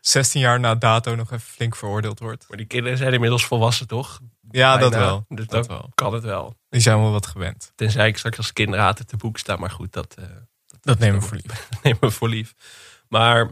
16 0.00 0.40
jaar 0.40 0.60
na 0.60 0.74
dato 0.74 1.14
nog 1.14 1.26
even 1.32 1.46
flink 1.46 1.76
veroordeeld 1.76 2.18
wordt. 2.18 2.44
Maar 2.48 2.56
die 2.56 2.66
kinderen 2.66 2.98
zijn 2.98 3.12
inmiddels 3.12 3.44
volwassen, 3.44 3.86
toch? 3.86 4.20
Ja, 4.50 4.76
dat 4.76 4.94
wel. 4.94 5.24
Dus 5.28 5.46
Dat 5.46 5.66
wel. 5.66 5.90
kan 5.94 6.14
het 6.14 6.22
wel. 6.24 6.56
Die 6.68 6.80
zijn 6.80 7.00
wel 7.00 7.10
wat 7.10 7.26
gewend. 7.26 7.72
Tenzij 7.74 8.08
ik 8.08 8.16
straks 8.18 8.36
als 8.36 8.52
kinderhater 8.52 9.04
te 9.06 9.16
boek 9.16 9.38
sta. 9.38 9.56
Maar 9.56 9.70
goed, 9.70 9.92
dat, 9.92 10.14
eh, 10.18 10.24
Dat 10.80 10.98
nemen 11.04 11.20
we 11.20 11.26
voor 11.26 11.36
lief. 11.36 11.68
neem 11.82 11.96
me 12.00 12.10
voor 12.10 12.28
lief. 12.28 12.54
Maar 13.08 13.50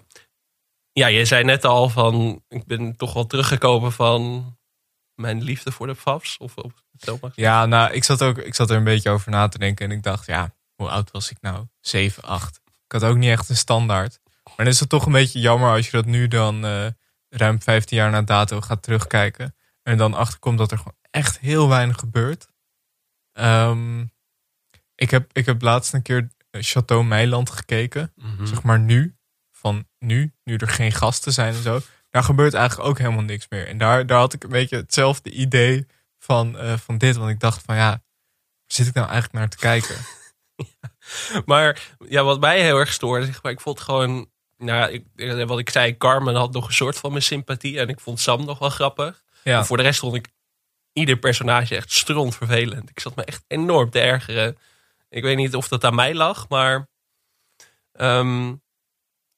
ja, 0.92 1.06
je 1.06 1.24
zei 1.24 1.44
net 1.44 1.64
al 1.64 1.88
van... 1.88 2.42
Ik 2.48 2.64
ben 2.66 2.96
toch 2.96 3.12
wel 3.12 3.26
teruggekomen 3.26 3.92
van 3.92 4.56
mijn 5.14 5.42
liefde 5.42 5.72
voor 5.72 5.86
de 5.86 5.96
Fafs. 5.96 6.36
Of, 6.36 6.56
of 6.56 6.72
zo. 6.98 7.18
Ja, 7.34 7.66
nou, 7.66 7.92
ik 7.92 8.04
zat, 8.04 8.22
ook, 8.22 8.38
ik 8.38 8.54
zat 8.54 8.70
er 8.70 8.76
een 8.76 8.84
beetje 8.84 9.10
over 9.10 9.30
na 9.30 9.48
te 9.48 9.58
denken. 9.58 9.90
En 9.90 9.96
ik 9.96 10.02
dacht, 10.02 10.26
ja, 10.26 10.54
hoe 10.74 10.88
oud 10.88 11.10
was 11.10 11.30
ik 11.30 11.36
nou? 11.40 11.66
7, 11.80 12.22
8. 12.22 12.60
Ik 12.86 13.00
had 13.00 13.04
ook 13.04 13.16
niet 13.16 13.30
echt 13.30 13.48
een 13.48 13.56
standaard. 13.56 14.20
Maar 14.44 14.56
dan 14.56 14.66
is 14.66 14.80
het 14.80 14.88
toch 14.88 15.06
een 15.06 15.12
beetje 15.12 15.40
jammer 15.40 15.70
als 15.70 15.86
je 15.86 15.92
dat 15.92 16.06
nu 16.06 16.28
dan 16.28 16.64
eh, 16.64 16.86
ruim 17.28 17.62
15 17.62 17.96
jaar 17.96 18.10
na 18.10 18.22
dato 18.22 18.60
gaat 18.60 18.82
terugkijken. 18.82 19.54
En 19.82 19.96
dan 19.98 20.14
achterkomt 20.14 20.58
dat 20.58 20.70
er 20.70 20.78
gewoon 20.78 20.96
echt 21.10 21.38
heel 21.38 21.68
weinig 21.68 21.98
gebeurt. 21.98 22.48
Ehm, 23.32 24.00
ik, 24.94 25.10
heb, 25.10 25.30
ik 25.32 25.46
heb 25.46 25.62
laatst 25.62 25.94
een 25.94 26.02
keer 26.02 26.28
eh, 26.50 26.62
Chateau 26.62 27.04
Meiland 27.04 27.50
gekeken. 27.50 28.12
Mhm. 28.16 28.46
Zeg 28.46 28.62
maar 28.62 28.80
nu. 28.80 29.16
Van 29.62 29.88
nu, 29.98 30.32
nu 30.44 30.56
er 30.56 30.68
geen 30.68 30.92
gasten 30.92 31.32
zijn 31.32 31.54
en 31.54 31.62
zo. 31.62 31.80
Daar 32.10 32.22
gebeurt 32.22 32.54
eigenlijk 32.54 32.88
ook 32.88 32.98
helemaal 32.98 33.22
niks 33.22 33.46
meer. 33.48 33.66
En 33.66 33.78
daar, 33.78 34.06
daar 34.06 34.18
had 34.18 34.32
ik 34.32 34.44
een 34.44 34.50
beetje 34.50 34.76
hetzelfde 34.76 35.30
idee 35.30 35.86
van, 36.18 36.58
eh, 36.58 36.76
van 36.76 36.98
dit. 36.98 37.16
Want 37.16 37.30
ik 37.30 37.40
dacht 37.40 37.62
van 37.64 37.76
ja, 37.76 37.88
waar 37.88 38.00
zit 38.66 38.86
ik 38.86 38.94
nou 38.94 39.06
eigenlijk 39.06 39.38
naar 39.38 39.48
te 39.48 39.56
kijken? 39.56 39.96
Maar 41.44 41.82
ja, 42.08 42.22
wat 42.22 42.40
mij 42.40 42.62
heel 42.62 42.78
erg 42.78 42.92
stoorde, 42.92 43.26
zeg 43.26 43.42
maar, 43.42 43.52
ik 43.52 43.60
vond 43.60 43.80
gewoon, 43.80 44.30
nou, 44.56 44.78
ja, 44.78 44.88
ik, 44.88 45.04
eh, 45.16 45.46
wat 45.46 45.58
ik 45.58 45.70
zei, 45.70 45.96
Carmen 45.96 46.34
had 46.34 46.52
nog 46.52 46.66
een 46.66 46.72
soort 46.72 46.98
van 46.98 47.10
mijn 47.10 47.22
sympathie 47.22 47.78
en 47.78 47.88
ik 47.88 48.00
vond 48.00 48.20
Sam 48.20 48.44
nog 48.44 48.58
wel 48.58 48.70
grappig. 48.70 49.22
Ja, 49.44 49.64
voor 49.64 49.76
de 49.76 49.82
rest 49.82 49.98
vond 49.98 50.14
ik 50.14 50.28
ieder 50.92 51.16
personage 51.16 51.76
echt 51.76 51.92
stront 51.92 52.36
vervelend. 52.36 52.90
Ik 52.90 53.00
zat 53.00 53.16
me 53.16 53.24
echt 53.24 53.44
enorm 53.46 53.90
te 53.90 54.00
ergeren. 54.00 54.58
Ik 55.08 55.22
weet 55.22 55.36
niet 55.36 55.54
of 55.54 55.68
dat 55.68 55.84
aan 55.84 55.94
mij 55.94 56.14
lag, 56.14 56.48
maar 56.48 56.88
ehm, 57.92 58.54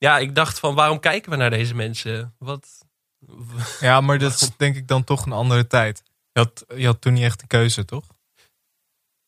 ja, 0.04 0.18
ik 0.18 0.34
dacht 0.34 0.58
van 0.58 0.74
waarom 0.74 1.00
kijken 1.00 1.30
we 1.30 1.36
naar 1.36 1.50
deze 1.50 1.74
mensen? 1.74 2.34
Wat? 2.38 2.68
Ja, 3.80 4.00
maar 4.00 4.18
dat 4.18 4.32
is 4.32 4.50
denk 4.56 4.76
ik 4.76 4.88
dan 4.88 5.04
toch 5.04 5.26
een 5.26 5.32
andere 5.32 5.66
tijd. 5.66 6.02
Je 6.32 6.40
had, 6.40 6.64
je 6.76 6.86
had 6.86 7.00
toen 7.00 7.12
niet 7.12 7.22
echt 7.22 7.42
een 7.42 7.48
keuze, 7.48 7.84
toch? 7.84 8.04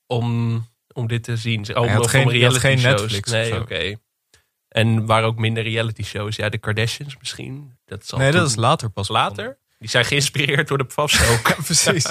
Om, 0.06 0.66
om 0.92 1.06
dit 1.06 1.22
te 1.22 1.36
zien. 1.36 1.60
Of 1.76 2.10
geen- 2.10 2.24
om 2.24 2.30
reality 2.30 2.60
geen 2.60 2.78
shows. 2.78 3.00
Netflix 3.00 3.30
Nee, 3.30 3.60
oké. 3.60 3.94
En 4.68 5.06
waren 5.06 5.28
ook 5.28 5.38
minder 5.38 5.62
reality 5.62 6.02
shows. 6.02 6.36
Ja, 6.36 6.48
de 6.48 6.58
Kardashians 6.58 7.16
misschien. 7.18 7.78
Dat 7.84 8.06
zal 8.06 8.18
Nee, 8.18 8.32
dat 8.32 8.48
is 8.48 8.54
later 8.56 8.90
pas. 8.90 9.08
later. 9.08 9.58
Die 9.78 9.88
zijn 9.88 10.04
geïnspireerd 10.04 10.68
door 10.68 10.78
de 10.78 10.84
Pfafs 10.92 11.28
ook. 11.30 11.48
Ja, 11.48 11.54
precies. 11.64 12.06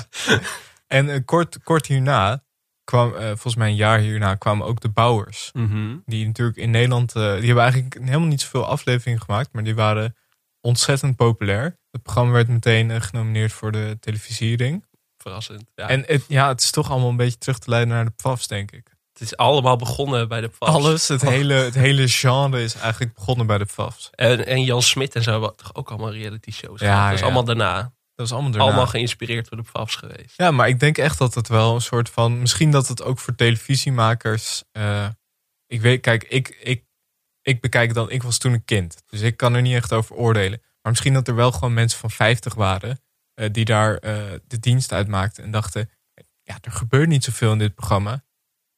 en 0.87 1.09
eh, 1.09 1.19
kort, 1.25 1.63
kort 1.63 1.85
hierna, 1.85 2.43
kwam, 2.85 3.15
eh, 3.15 3.25
volgens 3.25 3.55
mij 3.55 3.69
een 3.69 3.75
jaar 3.75 3.99
hierna, 3.99 4.35
kwamen 4.35 4.67
ook 4.67 4.81
de 4.81 4.89
bouwers. 4.89 5.49
Mhm. 5.53 5.97
Die 6.05 6.25
natuurlijk 6.25 6.57
in 6.57 6.69
Nederland, 6.69 7.15
eh, 7.15 7.21
die 7.21 7.45
hebben 7.45 7.63
eigenlijk 7.63 7.93
helemaal 7.93 8.27
niet 8.27 8.41
zoveel 8.41 8.65
afleveringen 8.65 9.21
gemaakt, 9.21 9.53
maar 9.53 9.63
die 9.63 9.75
waren 9.75 10.15
ontzettend 10.61 11.15
populair. 11.15 11.79
Het 11.91 12.03
programma 12.03 12.31
werd 12.31 12.47
meteen 12.47 12.91
eh, 12.91 13.01
genomineerd 13.01 13.53
voor 13.53 13.71
de 13.71 13.97
televisiering. 13.99 14.85
Verrassend. 15.17 15.63
Ja. 15.75 15.87
En 15.87 16.03
het, 16.07 16.25
ja, 16.27 16.47
het 16.47 16.61
is 16.61 16.71
toch 16.71 16.91
allemaal 16.91 17.09
een 17.09 17.15
beetje 17.15 17.37
terug 17.37 17.59
te 17.59 17.69
leiden 17.69 17.93
naar 17.93 18.05
de 18.05 18.11
PFAFs, 18.11 18.47
denk 18.47 18.71
ik. 18.71 18.93
het 19.13 19.21
is 19.21 19.37
allemaal 19.37 19.75
begonnen 19.75 20.27
bij 20.27 20.41
de 20.41 20.47
Pfafs. 20.47 20.71
Alles, 20.71 21.07
het 21.07 21.21
hele, 21.21 21.53
het 21.53 21.75
hele 21.75 22.07
genre 22.07 22.63
is 22.63 22.75
eigenlijk 22.75 23.13
begonnen 23.13 23.47
bij 23.47 23.57
de 23.57 23.65
PFAFs. 23.65 24.09
En, 24.11 24.45
en 24.45 24.63
Jan 24.63 24.81
Smit 24.81 25.15
en 25.15 25.23
zo 25.23 25.31
hebben 25.31 25.55
toch 25.55 25.75
ook 25.75 25.89
allemaal 25.89 26.11
reality 26.11 26.51
shows. 26.51 26.79
Ja. 26.79 27.03
Dat 27.03 27.13
is 27.13 27.19
ja. 27.19 27.25
allemaal 27.25 27.43
daarna. 27.43 27.93
Dat 28.15 28.25
is 28.25 28.31
allemaal 28.31 28.51
daarna. 28.51 28.65
Allemaal 28.67 28.87
geïnspireerd 28.87 29.49
door 29.49 29.57
de 29.57 29.63
Pfafs 29.71 29.95
geweest. 29.95 30.33
Ja, 30.37 30.51
maar 30.51 30.67
ik 30.67 30.79
denk 30.79 30.97
echt 30.97 31.17
dat 31.17 31.33
het 31.33 31.47
wel 31.47 31.75
een 31.75 31.81
soort 31.81 32.09
van. 32.09 32.39
Misschien 32.39 32.71
dat 32.71 32.87
het 32.87 33.03
ook 33.03 33.19
voor 33.19 33.35
televisiemakers. 33.35 34.63
eh, 34.71 35.07
ik 35.67 35.81
weet, 35.81 36.01
kijk, 36.01 36.23
ik, 36.23 36.47
ik, 36.61 36.83
ik 37.41 37.61
bekijk 37.61 37.93
dan. 37.93 38.09
Ik 38.11 38.23
was 38.23 38.37
toen 38.37 38.53
een 38.53 38.65
kind. 38.65 39.03
Dus 39.05 39.21
ik 39.21 39.37
kan 39.37 39.53
er 39.55 39.61
niet 39.61 39.75
echt 39.75 39.93
over 39.93 40.15
oordelen. 40.15 40.59
Maar 40.81 40.91
misschien 40.91 41.13
dat 41.13 41.27
er 41.27 41.35
wel 41.35 41.51
gewoon 41.51 41.73
mensen 41.73 41.99
van 41.99 42.11
50 42.11 42.53
waren. 42.53 42.99
eh, 43.33 43.49
die 43.51 43.65
daar 43.65 43.97
eh, 43.97 44.31
de 44.47 44.59
dienst 44.59 44.91
uitmaakten. 44.91 45.43
En 45.43 45.51
dachten. 45.51 45.89
Ja, 46.43 46.57
er 46.61 46.71
gebeurt 46.71 47.07
niet 47.07 47.23
zoveel 47.23 47.51
in 47.51 47.57
dit 47.57 47.75
programma. 47.75 48.23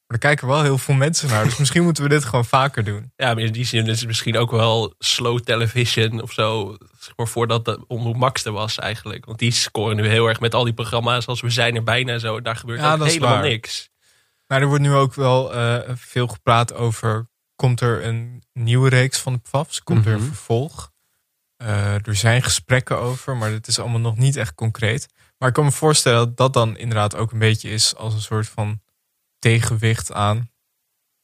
Maar 0.08 0.18
er 0.18 0.28
kijken 0.28 0.48
wel 0.48 0.62
heel 0.64 0.78
veel 0.78 0.94
mensen 0.96 1.30
naar. 1.30 1.44
Dus 1.44 1.58
misschien 1.64 1.84
moeten 1.84 2.04
we 2.04 2.10
dit 2.10 2.26
gewoon 2.26 2.46
vaker 2.46 2.84
doen. 2.84 3.12
Ja, 3.16 3.34
maar 3.34 3.44
in 3.44 3.52
die 3.52 3.66
zin 3.66 3.88
is 3.88 4.00
het 4.00 4.08
misschien 4.08 4.38
ook 4.38 4.52
wel 4.52 4.94
slow 5.00 5.40
television 5.40 6.22
of 6.22 6.32
zo. 6.32 6.78
Maar 7.16 7.28
voordat 7.28 7.66
de 7.66 7.84
Omroep 7.88 8.16
Max 8.16 8.46
er 8.46 8.52
was 8.52 8.78
eigenlijk. 8.80 9.26
Want 9.26 9.40
die 9.40 9.52
scoren 9.52 9.96
nu 9.96 10.08
heel 10.08 10.28
erg 10.28 10.40
met 10.40 10.54
al 10.54 10.64
die 10.64 10.74
programma's 10.74 11.26
als 11.28 11.42
We 11.42 11.50
Zijn 11.50 11.76
er 11.76 11.84
bijna 11.84 12.14
en 12.14 12.20
zo. 12.20 12.42
Daar 12.42 12.56
gebeurt 12.56 12.80
Ja, 12.80 12.92
ook 12.92 12.98
dat 12.98 13.08
is 13.08 13.14
helemaal 13.14 13.34
waar. 13.34 13.44
niks. 13.44 13.90
Maar 14.48 14.62
er 14.62 14.68
wordt 14.68 14.84
nu 14.84 14.94
ook 14.94 15.14
wel 15.14 15.54
eh, 15.54 15.78
veel 15.96 16.28
gepraat 16.28 16.74
over. 16.74 17.28
Komt 17.56 17.82
er 17.82 18.06
een 18.06 18.44
nieuwe 18.54 18.90
reeks 18.90 19.20
van 19.20 19.34
de 19.34 19.40
PFAFs? 19.40 19.84
Komt 19.84 20.06
er 20.06 20.12
een 20.14 20.18
Mhm. 20.20 20.28
vervolg? 20.28 20.92
Eh, 21.58 21.94
er 22.08 22.16
zijn 22.16 22.44
gesprekken 22.44 22.98
over, 23.00 23.38
maar 23.38 23.52
het 23.52 23.68
is 23.68 23.80
allemaal 23.80 24.00
nog 24.00 24.18
niet 24.18 24.36
echt 24.36 24.56
concreet. 24.56 25.08
Maar 25.38 25.48
ik 25.48 25.54
kan 25.54 25.64
me 25.66 25.72
voorstellen 25.72 26.20
dat 26.26 26.38
dat 26.38 26.54
dan 26.54 26.78
inderdaad 26.78 27.16
ook 27.16 27.32
een 27.32 27.40
beetje 27.40 27.70
is 27.70 27.96
als 27.96 28.14
een 28.14 28.22
soort 28.22 28.48
van 28.48 28.82
tegenwicht 29.48 30.14
aan. 30.14 30.38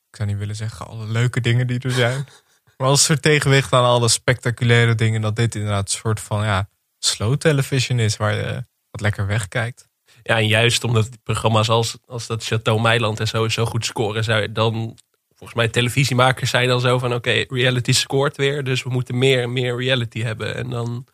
Ik 0.09 0.15
zou 0.15 0.29
niet 0.29 0.37
willen 0.37 0.55
zeggen 0.55 0.87
alle 0.87 1.05
leuke 1.05 1.41
dingen 1.41 1.67
die 1.67 1.79
er 1.79 1.91
zijn. 1.91 2.25
maar 2.77 2.87
als 2.87 3.03
soort 3.03 3.21
tegenwicht 3.21 3.73
aan 3.73 3.83
alle 3.83 4.07
spectaculaire 4.07 4.95
dingen, 4.95 5.21
dat 5.21 5.35
dit 5.35 5.55
inderdaad 5.55 5.83
een 5.83 5.97
soort 5.99 6.19
van 6.19 6.43
ja, 6.43 6.69
slow 6.99 7.37
television 7.37 7.99
is 7.99 8.17
waar 8.17 8.33
je 8.33 8.65
wat 8.91 9.01
lekker 9.01 9.27
wegkijkt. 9.27 9.87
Ja, 10.23 10.37
en 10.37 10.47
juist 10.47 10.83
omdat 10.83 11.09
die 11.09 11.19
programma's 11.23 11.69
als, 11.69 11.97
als 12.05 12.27
dat 12.27 12.43
Chateau 12.43 12.81
Meiland 12.81 13.19
en 13.19 13.27
zo 13.27 13.47
zo 13.47 13.65
goed 13.65 13.85
scoren, 13.85 14.23
zou 14.23 14.41
je 14.41 14.51
dan 14.51 14.97
volgens 15.35 15.53
mij 15.59 15.67
televisiemakers 15.67 16.49
zijn 16.49 16.67
dan 16.67 16.79
zo 16.79 16.99
van 16.99 17.13
oké, 17.13 17.45
reality 17.47 17.91
scoort 17.91 18.37
weer, 18.37 18.63
dus 18.63 18.83
we 18.83 18.89
moeten 18.89 19.17
meer 19.17 19.41
en 19.41 19.53
meer 19.53 19.77
reality 19.77 20.21
hebben. 20.21 20.55
En 20.55 20.69
dan, 20.69 21.05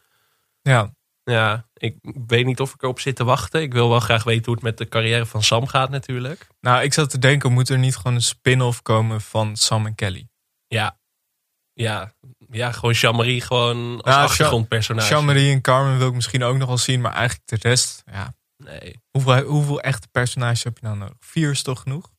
Ja, 0.62 0.94
ja, 1.30 1.68
ik 1.74 1.98
weet 2.28 2.46
niet 2.46 2.60
of 2.60 2.74
ik 2.74 2.84
erop 2.84 3.00
zit 3.00 3.16
te 3.16 3.24
wachten. 3.24 3.62
Ik 3.62 3.74
wil 3.74 3.90
wel 3.90 4.00
graag 4.00 4.24
weten 4.24 4.46
hoe 4.46 4.54
het 4.54 4.64
met 4.64 4.78
de 4.78 4.88
carrière 4.88 5.26
van 5.26 5.44
Sam 5.44 5.68
gaat 5.68 5.90
natuurlijk. 5.90 6.48
nou 6.60 6.84
ik 6.84 6.94
zat 6.94 7.10
te 7.10 7.20
denken, 7.20 7.52
moet 7.52 7.70
er 7.70 7.78
niet 7.78 7.96
gewoon 7.96 8.14
een 8.14 8.22
spin-off 8.22 8.82
komen 8.82 9.22
van 9.22 9.56
Sam 9.56 9.86
en 9.86 9.96
Kelly? 9.96 10.28
Ja, 10.68 11.00
ja, 11.74 12.14
ja 12.50 12.72
gewoon 12.72 12.94
Jean-Marie 12.94 13.42
gewoon 13.42 14.02
als 14.02 14.16
achtergrondpersonage. 14.16 15.10
Jean-Marie 15.10 15.52
en 15.52 15.62
Carmen 15.62 15.98
wil 15.98 16.08
ik 16.08 16.14
misschien 16.14 16.44
ook 16.44 16.58
nog 16.58 16.68
wel 16.68 16.78
zien, 16.78 17.02
maar 17.02 17.14
eigenlijk 17.14 17.48
de 17.48 17.70
rest, 17.70 18.04
ja. 18.12 18.34
Nee. 18.64 19.02
Hoeveel, 19.12 19.44
hoeveel 19.44 19.82
echte 19.82 20.08
personages 20.12 20.64
heb 20.64 20.78
je 20.78 20.86
nou 20.86 20.98
nodig? 20.98 21.16
Vier 21.20 21.52
is 21.52 21.62
toch 21.62 21.82
genoeg? 21.82 22.12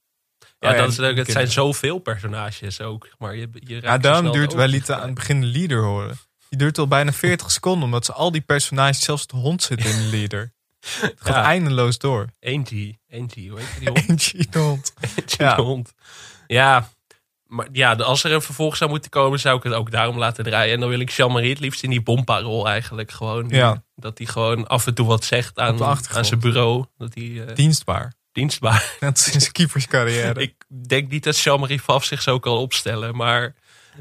Ja, 0.59 0.71
Oh 0.71 0.77
dat 0.77 0.89
is, 0.89 0.97
leuk. 0.97 1.17
het 1.17 1.31
zijn 1.31 1.51
zoveel 1.51 1.99
personages 1.99 2.81
ook. 2.81 3.09
Maar 3.19 3.37
je, 3.37 3.49
je 3.53 3.75
raakt 3.81 3.85
Ja, 4.05 4.11
daarom 4.11 4.33
duurt, 4.33 4.55
lieten 4.55 4.97
aan 4.97 5.07
het 5.07 5.15
begin 5.15 5.41
de 5.41 5.47
leader 5.47 5.83
horen. 5.83 6.19
Die 6.51 6.59
duurt 6.59 6.79
al 6.79 6.89
bijna 6.89 7.13
40 7.13 7.51
seconden, 7.61 7.85
omdat 7.85 8.05
ze 8.05 8.13
al 8.13 8.31
die 8.33 8.41
personages, 8.41 9.01
zelfs 9.01 9.27
de 9.27 9.37
hond 9.37 9.63
zit 9.63 9.85
in 9.85 9.97
de 9.97 10.17
leader. 10.17 10.53
Het 10.81 11.15
gaat 11.17 11.35
Ja. 11.35 11.43
eindeloos 11.45 11.99
door. 11.99 12.27
Angie, 12.41 12.99
Angie, 13.13 13.51
hoe 13.51 13.59
heet 13.61 13.79
die 13.79 13.89
hond? 13.89 14.09
Eentje 14.09 14.47
de 14.51 14.59
hond. 14.59 14.93
Angie 15.01 15.23
Ja. 15.37 15.55
de 15.55 15.63
hond. 15.63 15.95
Ja, 16.47 16.89
maar 17.47 17.69
ja, 17.73 17.93
als 17.95 18.25
er 18.25 18.33
een 18.33 18.43
vervolg 18.43 18.77
zou 18.77 18.91
moeten 18.91 19.11
komen, 19.11 19.41
zou 19.41 19.57
ik 19.57 19.63
het 19.63 19.73
ook 19.73 19.91
daarom 19.91 20.19
laten 20.19 20.45
draaien. 20.45 20.75
En 20.75 20.81
dan 20.81 20.89
wil 20.89 21.01
ik 21.01 21.11
Jean-Marie 21.11 21.51
het 21.51 21.59
liefst 21.61 21.83
in 21.83 21.91
die 21.91 22.03
bompa-rol 22.03 22.69
eigenlijk 22.69 23.11
gewoon. 23.11 23.49
Ja. 23.49 23.83
Dat 23.97 24.19
hij 24.19 24.27
gewoon 24.27 24.67
af 24.67 24.87
en 24.87 24.95
toe 24.95 25.07
wat 25.07 25.25
zegt 25.25 25.59
aan, 25.59 25.83
aan 25.85 26.25
zijn 26.25 26.41
bureau. 26.41 26.85
Dat 26.99 27.15
hij 27.15 27.45
eh, 27.47 27.55
Dienstbaar. 27.55 28.13
dienstbaar. 28.33 28.97
Net 29.01 29.19
zijn 29.19 29.53
keeperscarrière. 29.53 30.41
Ik 30.49 30.55
denk 30.87 31.11
niet 31.11 31.25
dat 31.25 31.39
Jean-Marie 31.39 31.81
Faf 31.81 32.05
zich 32.05 32.23
zo 32.23 32.39
kan 32.39 32.53
opstellen. 32.57 33.17
Maar 33.17 33.55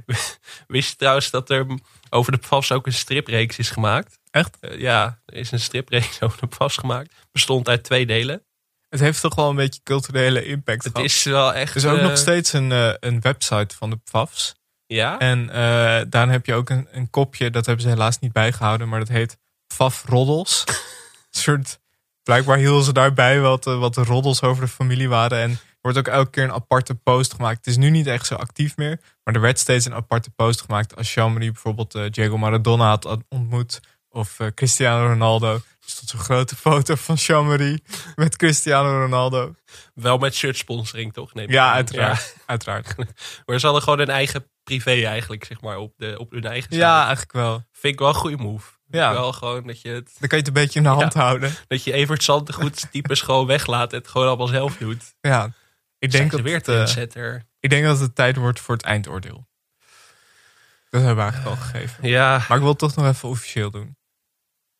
wist 0.67 0.89
je 0.89 0.95
trouwens 0.95 1.29
dat 1.29 1.49
er 1.49 1.65
over 2.09 2.31
de 2.31 2.37
Pfafs 2.37 2.71
ook 2.71 2.85
een 2.85 2.93
stripreeks 2.93 3.57
is 3.57 3.69
gemaakt? 3.69 4.19
Echt? 4.31 4.57
Eh, 4.59 4.79
ja, 4.79 5.21
er 5.25 5.35
is 5.35 5.51
een 5.51 5.59
stripreeks 5.59 6.21
over 6.23 6.39
de 6.39 6.47
Pfafs 6.47 6.77
gemaakt. 6.77 7.13
Bestond 7.31 7.67
uit 7.67 7.83
twee 7.83 8.05
delen. 8.05 8.43
Het 8.89 8.99
heeft 8.99 9.21
toch 9.21 9.35
wel 9.35 9.49
een 9.49 9.55
beetje 9.55 9.81
culturele 9.83 10.45
impact 10.45 10.83
Het 10.83 10.91
gehad. 10.91 11.09
is 11.09 11.23
wel 11.23 11.53
echt... 11.53 11.69
Er 11.71 11.77
is 11.77 11.85
ook 11.85 11.97
eh, 11.97 12.03
nog 12.03 12.17
steeds 12.17 12.53
een, 12.53 12.71
eh, 12.71 12.93
een 12.99 13.21
website 13.21 13.75
van 13.75 13.89
de 13.89 13.97
PFAFs. 13.97 14.55
Ja? 14.85 15.19
En 15.19 15.49
eh 15.49 16.01
daar 16.09 16.29
heb 16.29 16.45
je 16.45 16.53
ook 16.53 16.69
een, 16.69 16.87
een 16.91 17.09
kopje, 17.09 17.49
dat 17.49 17.65
hebben 17.65 17.83
ze 17.83 17.89
helaas 17.89 18.19
niet 18.19 18.31
bijgehouden, 18.31 18.89
maar 18.89 18.99
dat 18.99 19.07
heet 19.07 19.37
Pfaf 19.67 20.03
Roddels. 20.05 20.63
een 21.31 21.39
soort, 21.39 21.79
blijkbaar 22.23 22.57
hielden 22.57 22.83
ze 22.83 22.93
daarbij 22.93 23.39
wat, 23.39 23.67
eh, 23.67 23.79
wat 23.79 23.93
de 23.93 24.03
roddels 24.03 24.41
over 24.41 24.63
de 24.63 24.71
familie 24.71 25.09
waren. 25.09 25.39
En 25.39 25.49
er 25.51 25.77
wordt 25.81 25.97
ook 25.97 26.07
elke 26.07 26.29
keer 26.29 26.43
een 26.43 26.51
aparte 26.51 26.95
post 26.95 27.33
gemaakt. 27.33 27.57
Het 27.57 27.67
is 27.67 27.77
nu 27.77 27.89
niet 27.89 28.07
echt 28.07 28.25
zo 28.25 28.35
actief 28.35 28.77
meer, 28.77 28.99
maar 29.29 29.37
er 29.37 29.43
werd 29.47 29.59
steeds 29.59 29.85
een 29.85 29.93
aparte 29.93 30.29
post 30.29 30.61
gemaakt 30.61 30.95
als 30.95 31.13
Jean-Marie 31.13 31.51
bijvoorbeeld 31.51 31.95
eh, 31.95 32.09
Diego 32.09 32.37
Maradona 32.37 32.87
had 32.87 33.17
ontmoet. 33.29 33.79
Of 34.09 34.39
eh, 34.39 34.47
Cristiano 34.55 35.07
Ronaldo. 35.07 35.53
Er 35.53 35.61
stond 35.85 36.09
zo'n 36.09 36.19
grote 36.19 36.55
foto 36.55 36.95
van 36.95 37.15
Jean-Marie 37.15 37.83
met 38.15 38.35
Cristiano 38.35 39.01
Ronaldo. 39.01 39.55
Wel 39.93 40.17
met 40.17 40.35
shirt 40.35 40.57
sponsoring, 40.57 41.13
toch? 41.13 41.33
Nee, 41.33 41.49
Ja, 41.49 41.73
uiteraard. 41.73 42.35
uiteraard. 42.45 42.95
Maar 43.45 43.59
ze 43.59 43.65
hadden 43.65 43.83
gewoon 43.83 43.99
een 43.99 44.09
eigen 44.09 44.49
privé 44.63 44.91
eigenlijk, 45.05 45.43
zeg 45.43 45.61
maar, 45.61 45.77
op, 45.77 45.93
de, 45.97 46.15
op 46.19 46.31
hun 46.31 46.43
eigen 46.45 46.63
site. 46.71 46.75
Ja, 46.83 46.99
eigenlijk 46.99 47.31
wel. 47.31 47.63
Vind 47.71 47.93
ik 47.93 47.99
wel 47.99 48.07
een 48.09 48.13
goede 48.15 48.37
move. 48.37 48.71
Ja. 48.87 49.11
Wel 49.13 49.33
gewoon 49.33 49.67
dat 49.67 49.81
je, 49.81 49.89
het, 49.89 50.05
Dan 50.19 50.29
kan 50.29 50.37
je 50.37 50.43
het 50.43 50.47
een 50.47 50.53
beetje 50.63 50.79
in 50.79 50.85
de 50.85 50.91
hand 50.91 51.13
Ja. 51.13 51.19
houden. 51.21 51.51
dat 51.67 51.83
je 51.83 51.93
Evert 51.93 52.23
Zantegoed 52.23 52.85
types 52.91 53.21
gewoon 53.21 53.45
weglaat 53.45 53.91
en 53.91 53.97
het 53.97 54.07
gewoon 54.07 54.27
allemaal 54.27 54.47
zelf 54.47 54.77
doet. 54.77 55.15
Ja, 55.21 55.53
ik 55.99 56.11
denk, 56.11 56.31
dat 56.31 56.41
weer 56.41 56.55
eh, 56.55 56.61
trendsetter. 56.61 57.47
Ik 57.59 57.69
denk 57.69 57.85
dat 57.85 57.99
het 57.99 58.15
tijd 58.15 58.35
wordt 58.35 58.59
voor 58.59 58.75
het 58.75 58.83
eindoordeel. 58.85 59.47
Dat 60.89 61.01
hebben 61.01 61.15
we 61.25 61.31
eigenlijk 61.31 61.59
al 61.59 61.65
gegeven. 61.65 62.07
Ja, 62.09 62.31
Maar 62.47 62.57
ik 62.57 62.63
wil 62.63 62.69
het 62.69 62.77
toch 62.79 62.95
nog 62.95 63.05
even 63.05 63.29
officieel 63.29 63.71
doen. 63.71 63.97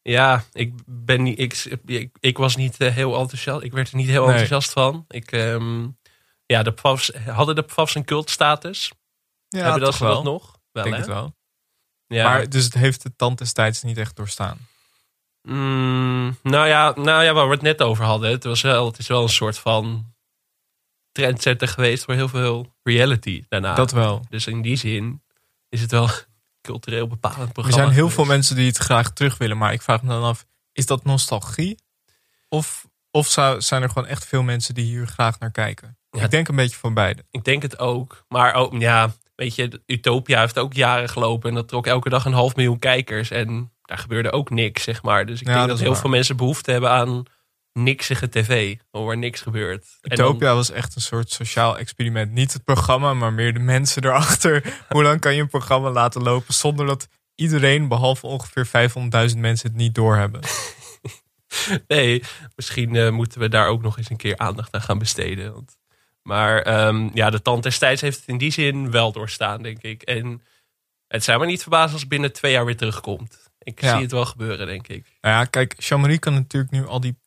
ja 0.02 0.44
ik, 0.52 0.74
ben 0.86 1.24
niet, 1.24 1.39
ik, 1.39 1.65
ik, 1.86 2.15
ik 2.20 2.38
was 2.38 2.56
niet 2.56 2.78
eh, 2.78 2.94
heel 2.94 3.18
enthousiast. 3.20 3.63
Ik 3.63 3.72
werd 3.72 3.89
er 3.89 3.96
niet 3.96 4.08
heel 4.08 4.22
Nee. 4.22 4.30
enthousiast 4.32 4.72
van. 4.72 5.06
Ik, 5.08 5.32
ehm, 5.32 5.88
ja, 6.46 6.63
de 6.63 6.72
Pfafs, 6.72 7.12
hadden 7.26 7.56
de 7.56 7.62
Pfafs 7.62 7.96
een 7.96 8.06
cultstatus? 8.06 8.92
Ja, 9.48 9.63
Hebben 9.63 9.82
dat 9.82 9.98
wel. 9.98 10.13
dat 10.13 10.24
nog? 10.24 10.58
Wel, 10.72 10.84
denk 10.84 10.96
hè? 10.96 11.02
het 11.02 11.10
wel. 11.12 11.36
Ja. 12.08 12.24
Maar 12.30 12.50
dus 12.50 12.63
het 12.63 12.74
heeft 12.74 13.04
de 13.04 13.15
tand 13.15 13.38
destijds 13.38 13.84
niet 13.84 13.98
echt 13.98 14.15
doorstaan. 14.15 14.68
Mm, 15.42 16.38
nou, 16.44 16.68
ja, 16.68 16.94
nou 16.96 17.24
ja, 17.24 17.34
waar 17.34 17.46
we 17.48 17.54
het 17.54 17.62
net 17.62 17.82
over 17.82 18.06
hadden. 18.06 18.30
Het, 18.32 18.44
was 18.44 18.62
wel, 18.62 18.86
het 18.86 18.98
is 18.98 19.08
wel 19.08 19.22
een 19.24 19.30
soort 19.30 19.58
van 19.60 20.09
trendsetter 21.12 21.67
geweest 21.67 22.04
voor 22.04 22.13
heel 22.13 22.28
veel 22.30 22.74
reality 22.84 23.43
daarna. 23.50 23.74
Dat 23.76 23.91
wel. 23.91 24.26
Dus 24.30 24.48
in 24.48 24.62
die 24.62 24.76
zin 24.76 25.22
is 25.69 25.82
het 25.82 25.91
wel 25.91 26.10
cultureel 26.62 27.08
bepalend 27.08 27.48
Er 27.48 27.52
programma. 27.54 27.82
zijn 27.84 27.93
heel 27.93 28.10
veel 28.10 28.26
mensen 28.26 28.56
die 28.56 28.67
het 28.67 28.78
graag 28.78 29.12
terug 29.13 29.38
willen. 29.38 29.58
Maar 29.58 29.74
ik 29.74 29.82
vraag 29.82 30.02
me 30.04 30.10
dan 30.10 30.24
af, 30.24 30.45
is 30.74 30.86
dat 30.86 31.04
nostalgie? 31.04 31.78
Of, 32.50 32.88
of 33.12 33.28
zou, 33.28 33.62
zijn 33.62 33.82
er 33.82 33.89
gewoon 33.89 34.08
echt 34.08 34.26
veel 34.26 34.43
mensen 34.43 34.74
die 34.74 34.86
hier 34.86 35.08
graag 35.08 35.39
naar 35.39 35.52
kijken? 35.52 35.98
Ja. 36.12 36.24
Ik 36.24 36.32
denk 36.32 36.48
een 36.48 36.56
beetje 36.56 36.78
van 36.78 36.93
beide. 36.93 37.26
Ik 37.32 37.43
denk 37.43 37.62
het 37.62 37.80
ook. 37.80 38.24
Maar 38.28 38.54
ook, 38.54 38.74
ja, 38.80 39.13
weet 39.36 39.56
je, 39.56 39.82
Utopia 39.86 40.39
heeft 40.39 40.58
ook 40.60 40.74
jaren 40.74 41.10
gelopen. 41.10 41.50
En 41.50 41.56
dat 41.56 41.67
trok 41.67 41.88
elke 41.88 42.10
dag 42.10 42.26
een 42.26 42.34
half 42.34 42.56
miljoen 42.56 42.80
kijkers. 42.80 43.32
En 43.32 43.72
daar 43.82 43.98
gebeurde 43.98 44.32
ook 44.32 44.50
niks, 44.50 44.84
zeg 44.84 45.04
maar. 45.04 45.26
Dus 45.26 45.41
ik 45.41 45.48
Ja, 45.48 45.54
denk 45.56 45.67
dat 45.67 45.80
heel 45.80 45.89
waar. 45.91 46.00
veel 46.00 46.10
mensen 46.10 46.38
behoefte 46.38 46.72
hebben 46.72 46.89
aan 46.91 47.24
niksige 47.73 48.29
tv. 48.29 48.75
Waar 48.91 49.17
niks 49.17 49.41
gebeurt. 49.41 49.86
Dan- 50.01 50.12
Utopia 50.13 50.53
was 50.55 50.71
echt 50.71 50.95
een 50.95 51.01
soort 51.01 51.32
sociaal 51.32 51.77
experiment. 51.77 52.32
Niet 52.32 52.53
het 52.53 52.63
programma, 52.63 53.13
maar 53.13 53.34
meer 53.34 53.53
de 53.53 53.60
mensen 53.60 54.03
erachter. 54.05 54.73
Hoe 54.89 55.03
lang 55.03 55.19
kan 55.19 55.36
je 55.36 55.41
een 55.41 55.47
programma 55.47 55.89
laten 55.91 56.21
lopen 56.21 56.53
zonder 56.53 56.86
dat 56.86 57.08
iedereen, 57.36 57.88
behalve 57.88 58.27
ongeveer 58.27 58.67
500.000 59.32 59.38
mensen, 59.38 59.67
het 59.69 59.77
niet 59.77 59.95
doorhebben? 59.95 60.41
Nee, 61.88 62.23
misschien 62.55 62.95
eh, 62.95 63.10
moeten 63.10 63.39
we 63.39 63.49
daar 63.49 63.67
ook 63.67 63.82
nog 63.82 63.97
eens 63.97 64.10
een 64.10 64.17
keer 64.17 64.38
aandacht 64.38 64.73
aan 64.73 64.82
gaan 64.82 64.99
besteden. 64.99 65.53
Want, 65.53 65.77
maar 66.23 66.62
ehm, 66.62 67.10
ja, 67.13 67.29
de 67.29 67.41
tand 67.41 67.63
destijds 67.63 68.01
heeft 68.01 68.19
het 68.19 68.27
in 68.27 68.38
die 68.38 68.51
zin 68.51 68.91
wel 68.91 69.12
doorstaan, 69.12 69.62
denk 69.62 69.82
ik. 69.82 70.01
En 70.01 70.41
het 71.08 71.23
zou 71.23 71.39
me 71.39 71.45
niet 71.45 71.62
verbazen 71.62 71.91
als 71.91 71.99
het 72.01 72.10
binnen 72.10 72.34
twee 72.34 72.51
jaar 72.51 72.65
weer 72.65 72.77
terugkomt. 72.77 73.49
Ik 73.60 73.82
Ja. 73.82 73.91
zie 73.93 74.01
het 74.01 74.12
wel 74.12 74.25
gebeuren, 74.25 74.67
denk 74.67 74.88
ik. 74.88 75.05
Nou 75.21 75.36
ja, 75.36 75.45
kijk, 75.45 75.82
Jean-Marie 75.82 76.19
kan 76.19 76.34
natuurlijk 76.34 76.71
nu 76.71 76.86
al 76.86 76.99
die 76.99 77.17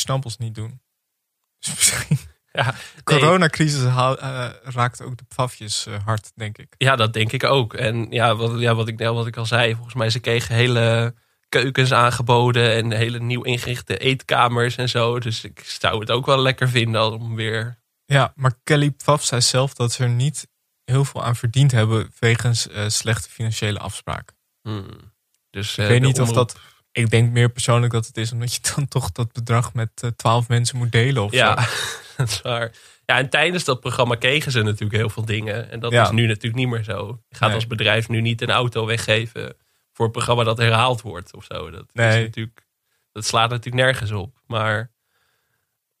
snappels 0.00 0.36
niet 0.36 0.54
doen. 0.54 0.80
Dus 1.58 1.74
misschien. 1.74 2.18
Ja, 2.52 2.74
coronacrisis 3.04 3.84
haal- 3.84 4.18
eh, 4.18 4.48
raakt 4.62 5.02
ook 5.02 5.16
de 5.16 5.24
pafjes 5.36 5.86
eh, 5.86 6.04
hard, 6.04 6.32
denk 6.34 6.58
ik. 6.58 6.74
ja, 6.78 6.96
dat 6.96 7.12
denk 7.12 7.32
ik 7.32 7.44
ook. 7.44 7.74
En 7.74 8.06
ja, 8.10 8.36
wat, 8.36 8.60
ja 8.60 8.74
wat, 8.74 8.88
ik, 8.88 8.98
wat 8.98 9.26
ik 9.26 9.36
al 9.36 9.46
zei, 9.46 9.74
volgens 9.74 9.94
mij 9.94 10.10
ze 10.10 10.18
kregen 10.18 10.54
hele 10.54 11.14
keukens 11.48 11.92
aangeboden 11.92 12.72
en 12.72 12.92
hele 12.92 13.20
nieuw 13.20 13.42
ingerichte 13.42 13.98
eetkamers 13.98 14.76
en 14.76 14.88
zo. 14.88 15.18
Dus 15.18 15.44
ik 15.44 15.62
zou 15.64 16.00
het 16.00 16.10
ook 16.10 16.26
wel 16.26 16.38
lekker 16.38 16.68
vinden 16.68 17.12
om 17.12 17.34
weer 17.34 17.78
Ja, 18.04 18.32
maar 18.36 18.52
Kelly 18.64 18.90
Pfaff 18.90 19.24
zei 19.24 19.40
zelf 19.40 19.74
dat 19.74 19.92
ze 19.92 20.02
er 20.02 20.08
niet 20.10 20.48
heel 20.84 21.04
veel 21.04 21.24
aan 21.24 21.36
verdiend 21.36 21.70
hebben 21.72 22.12
wegens 22.18 22.68
eh, 22.68 22.88
slechte 22.88 23.28
financiële 23.30 23.78
afspraken. 23.78 24.36
Hmm. 24.62 25.12
Dus, 25.50 25.78
ik 25.78 25.88
weet 25.88 26.02
niet 26.02 26.20
of 26.20 26.32
dat. 26.32 26.58
Ik 26.92 27.10
denk 27.10 27.30
meer 27.32 27.48
persoonlijk 27.50 27.92
dat 27.92 28.06
het 28.06 28.16
is 28.16 28.32
omdat 28.32 28.54
je 28.54 28.60
dan 28.76 28.88
toch 28.88 29.12
dat 29.12 29.32
bedrag 29.32 29.74
met 29.74 29.90
eh, 30.02 30.10
twaalf 30.10 30.48
mensen 30.48 30.76
moet 30.76 30.92
delen 30.92 31.22
of 31.22 31.32
Ja, 31.32 31.54
dat 32.16 32.28
is 32.28 32.42
waar. 32.42 32.70
Ja, 33.04 33.18
en 33.18 33.28
tijdens 33.30 33.64
dat 33.64 33.80
programma 33.80 34.14
kregen 34.14 34.52
ze 34.52 34.62
natuurlijk 34.62 34.92
heel 34.98 35.10
veel 35.10 35.24
dingen. 35.24 35.70
En 35.70 35.80
dat 35.80 35.92
Ja. 35.92 36.02
is 36.02 36.10
nu 36.10 36.26
natuurlijk 36.26 36.54
niet 36.54 36.68
meer 36.68 36.84
zo. 36.84 37.20
Je 37.28 37.36
gaat 37.36 37.46
Nee. 37.48 37.56
als 37.56 37.66
bedrijf 37.66 38.08
nu 38.08 38.20
niet 38.20 38.42
een 38.42 38.50
auto 38.50 38.86
weggeven 38.86 39.56
voor 39.92 40.06
een 40.06 40.12
programma 40.12 40.44
dat 40.44 40.58
herhaald 40.58 41.00
wordt 41.00 41.34
of 41.34 41.44
zo. 41.44 41.70
Dat, 41.70 41.84
Nee. 41.92 42.18
is 42.18 42.24
natuurlijk, 42.26 42.66
dat 43.12 43.24
slaat 43.24 43.50
natuurlijk 43.50 43.84
nergens 43.84 44.10
op. 44.10 44.40
Maar 44.46 44.90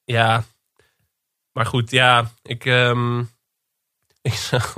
ja, 0.04 0.44
maar 1.52 1.66
goed, 1.66 1.90
ja, 1.90 2.30
ik, 2.42 2.64
ehm, 2.64 3.18
ik 4.22 4.32
zag 4.32 4.74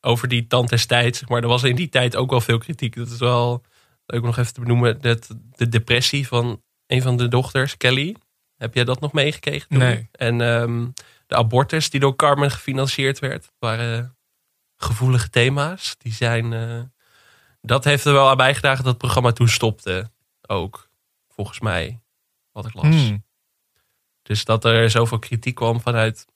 over 0.00 0.28
die 0.28 0.46
tand 0.46 0.68
destijds, 0.68 1.18
zeg 1.18 1.28
maar, 1.28 1.42
er 1.42 1.48
was 1.48 1.62
in 1.62 1.76
die 1.76 1.88
tijd 1.88 2.16
ook 2.16 2.30
wel 2.30 2.40
veel 2.40 2.58
kritiek. 2.58 2.96
Dat 2.96 3.08
is 3.10 3.18
wel 3.18 3.64
leuk 4.10 4.20
om 4.20 4.26
nog 4.26 4.38
even 4.38 4.52
te 4.52 4.60
benoemen. 4.60 5.00
Dat 5.00 5.28
de 5.56 5.68
depressie 5.68 6.26
van 6.26 6.62
een 6.86 7.02
van 7.02 7.16
de 7.16 7.28
dochters, 7.28 7.76
Kelly. 7.76 8.16
Heb 8.56 8.74
jij 8.74 8.84
dat 8.84 9.00
nog 9.00 9.12
meegekregen? 9.12 9.68
toen? 9.68 9.78
Nee. 9.78 10.08
En 10.12 10.40
ehm, 10.40 10.88
de 11.26 11.36
abortus 11.36 11.90
die 11.90 12.00
door 12.00 12.16
Carmen 12.16 12.50
gefinancierd 12.50 13.18
werd, 13.18 13.52
waren 13.58 14.16
gevoelige 14.76 15.30
thema's. 15.30 15.94
Die 15.98 16.12
zijn, 16.12 16.52
eh, 16.52 16.82
dat 17.60 17.84
heeft 17.84 18.04
er 18.04 18.12
wel 18.12 18.28
aan 18.28 18.36
bijgedragen 18.36 18.84
dat 18.84 18.92
het 18.92 19.02
programma 19.02 19.32
toen 19.32 19.48
stopte. 19.48 20.10
Ook, 20.46 20.90
volgens 21.28 21.60
mij, 21.60 22.00
wat 22.52 22.66
ik 22.66 22.74
las. 22.74 22.84
Hmm. 22.84 23.24
Dus 24.22 24.44
dat 24.44 24.64
er 24.64 24.90
zoveel 24.90 25.18
kritiek 25.18 25.54
kwam 25.54 25.80
vanuit 25.80 26.26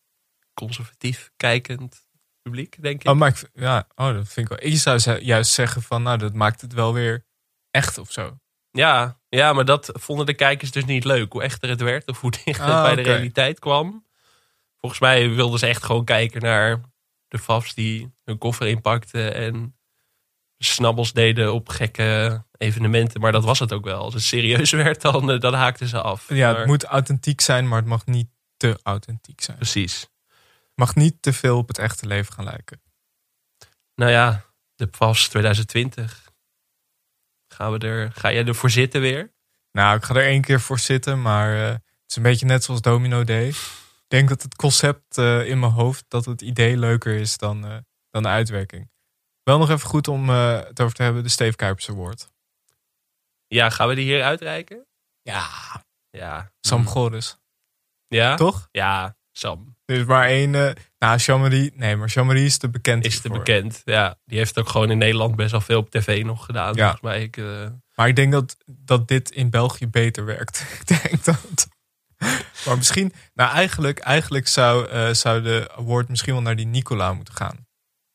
conservatief 0.55 1.31
kijkend 1.37 2.09
publiek, 2.43 2.83
denk 2.83 3.03
ik. 3.03 3.09
Oh, 3.09 3.17
maar 3.17 3.29
ik, 3.29 3.51
ja, 3.55 3.87
oh, 3.95 4.13
dat 4.13 4.29
vind 4.29 4.51
ik 4.51 4.59
wel. 4.59 4.71
Ik 4.73 4.79
zou 4.79 5.21
juist 5.21 5.53
zeggen 5.53 5.83
van, 5.83 6.03
nou, 6.03 6.19
dat 6.19 6.33
maakt 6.33 6.61
het 6.61 6.73
wel 6.73 6.93
weer 6.93 7.25
echt 7.75 7.99
of 7.99 8.13
zo. 8.13 8.39
Ja, 8.71 9.19
ja, 9.29 9.53
maar 9.53 9.65
dat 9.65 9.91
vonden 9.93 10.27
de 10.27 10.35
kijkers 10.35 10.71
dus 10.71 10.85
niet 10.85 11.05
leuk. 11.05 11.33
Hoe 11.33 11.43
echter 11.43 11.69
het 11.69 11.81
werd 11.81 12.09
of 12.09 12.21
hoe 12.21 12.31
dichter 12.45 12.65
het 12.65 12.75
Ah, 12.75 12.83
bij 12.83 12.95
de 12.95 13.03
realiteit 13.03 13.59
kwam. 13.59 14.07
Volgens 14.81 15.01
mij 15.01 15.31
wilden 15.31 15.59
ze 15.59 15.67
echt 15.67 15.85
gewoon 15.85 16.05
kijken 16.05 16.43
naar 16.43 16.81
de 17.29 17.39
fafs 17.39 17.75
die 17.75 18.15
hun 18.25 18.39
koffer 18.39 18.67
inpakten 18.67 19.35
en 19.35 19.77
snabbels 20.59 21.13
deden 21.13 21.53
op 21.55 21.69
gekke 21.69 22.43
evenementen. 22.59 23.21
Maar 23.21 23.33
dat 23.33 23.45
was 23.45 23.59
het 23.59 23.73
ook 23.73 23.85
wel. 23.85 23.99
Als 24.03 24.15
het 24.15 24.23
serieus 24.23 24.71
werd, 24.85 25.01
dan, 25.01 25.31
eh, 25.31 25.41
dan 25.41 25.55
haakten 25.55 25.87
ze 25.89 26.01
af. 26.01 26.29
Ja, 26.29 26.51
Maar- 26.51 26.59
het 26.59 26.67
moet 26.67 26.85
authentiek 26.85 27.41
zijn, 27.41 27.69
maar 27.69 27.79
het 27.79 27.89
mag 27.89 28.07
niet 28.07 28.29
te 28.57 28.79
authentiek 28.83 29.41
zijn. 29.41 29.59
Het 29.59 29.71
Precies. 29.71 30.09
mag 30.75 30.95
niet 30.95 31.23
te 31.23 31.33
veel 31.33 31.57
op 31.59 31.69
het 31.69 31.79
echte 31.79 32.07
leven 32.07 32.33
gaan 32.33 32.45
lijken. 32.45 32.83
Nou 33.95 34.11
ja, 34.11 34.45
de 34.75 34.89
fafs 34.93 35.29
2020. 35.29 36.23
Gaan 37.55 37.73
we 37.73 37.79
er, 37.79 38.13
ga 38.13 38.33
jij 38.33 38.45
ervoor 38.45 38.71
zitten 38.71 39.01
weer? 39.01 39.33
Nou, 39.73 39.97
ik 39.97 40.05
ga 40.05 40.15
er 40.15 40.27
één 40.27 40.43
keer 40.43 40.61
voor 40.61 40.79
zitten, 40.79 41.23
maar 41.23 41.55
eh, 41.55 41.69
het 41.73 41.83
is 42.07 42.17
een 42.17 42.23
beetje 42.23 42.47
net 42.47 42.65
zoals 42.65 42.81
Domino 42.81 43.25
Day. 43.25 43.49
Ik 43.49 44.05
denk 44.09 44.29
dat 44.29 44.43
het 44.43 44.57
concept 44.57 45.19
eh, 45.19 45.49
in 45.49 45.59
mijn 45.59 45.73
hoofd, 45.73 46.05
dat 46.09 46.25
het 46.25 46.41
idee 46.43 46.77
leuker 46.77 47.15
is 47.15 47.37
dan, 47.37 47.67
eh, 47.67 47.77
dan 48.11 48.23
de 48.23 48.29
uitwerking. 48.29 48.91
Wel 49.43 49.59
nog 49.59 49.71
even 49.71 49.89
goed 49.89 50.09
om 50.09 50.29
het 50.29 50.81
over 50.81 50.95
te 50.95 51.03
hebben, 51.03 51.23
de 51.23 51.29
Steve 51.29 51.57
Kuipers 51.57 51.89
Award. 51.91 52.29
Ja, 53.47 53.71
gaan 53.71 53.89
we 53.89 53.95
die 53.95 54.05
hier 54.05 54.23
uitreiken? 54.23 54.87
Ja. 55.23 55.47
Ja. 56.11 56.53
Sam 56.61 56.79
Hmm. 56.81 56.89
Goris, 56.89 57.37
Ja? 58.07 58.35
toch? 58.37 58.69
Ja, 58.71 59.17
Sam. 59.33 59.74
Er 59.85 59.97
is 59.97 60.05
maar 60.05 60.27
één, 60.27 60.55
eh, 60.55 60.71
nou 60.99 61.17
Jean-Marie, 61.19 61.73
nee, 61.75 61.97
maar 61.97 62.09
Jean-Marie 62.09 62.45
is 62.45 62.59
te 62.59 62.69
bekend 62.69 63.05
is 63.05 63.21
te 63.21 63.29
bekend. 63.29 63.83
Ja, 63.85 64.19
die 64.25 64.39
heeft 64.39 64.59
ook 64.59 64.69
gewoon 64.69 64.91
in 64.91 64.99
Nederland 64.99 65.37
best 65.37 65.51
wel 65.51 65.61
veel 65.61 65.79
op 65.79 65.91
tv 65.91 66.25
nog 66.25 66.45
gedaan. 66.45 66.75
Ja. 66.75 66.81
Volgens 66.83 67.01
mij. 67.01 67.23
Ik, 67.23 67.37
eh, 67.37 67.67
Maar 67.95 68.09
ik 68.09 68.17
denk 68.17 68.33
dat, 68.33 68.57
dat 68.67 69.09
dit 69.09 69.31
in 69.31 69.51
België 69.51 69.87
beter 69.89 70.25
werkt. 70.25 70.65
ik 70.81 70.87
denk 70.87 71.25
dat. 71.25 71.69
Maar 72.67 72.77
misschien, 72.77 73.13
nou 73.35 73.51
eigenlijk, 73.53 73.99
eigenlijk 73.99 74.49
zou, 74.49 74.89
eh, 74.89 75.13
zou 75.13 75.43
de 75.43 75.71
award 75.77 76.09
misschien 76.09 76.33
wel 76.33 76.43
naar 76.43 76.57
die 76.57 76.67
Nicola 76.67 77.13
moeten 77.13 77.35
gaan. 77.35 77.67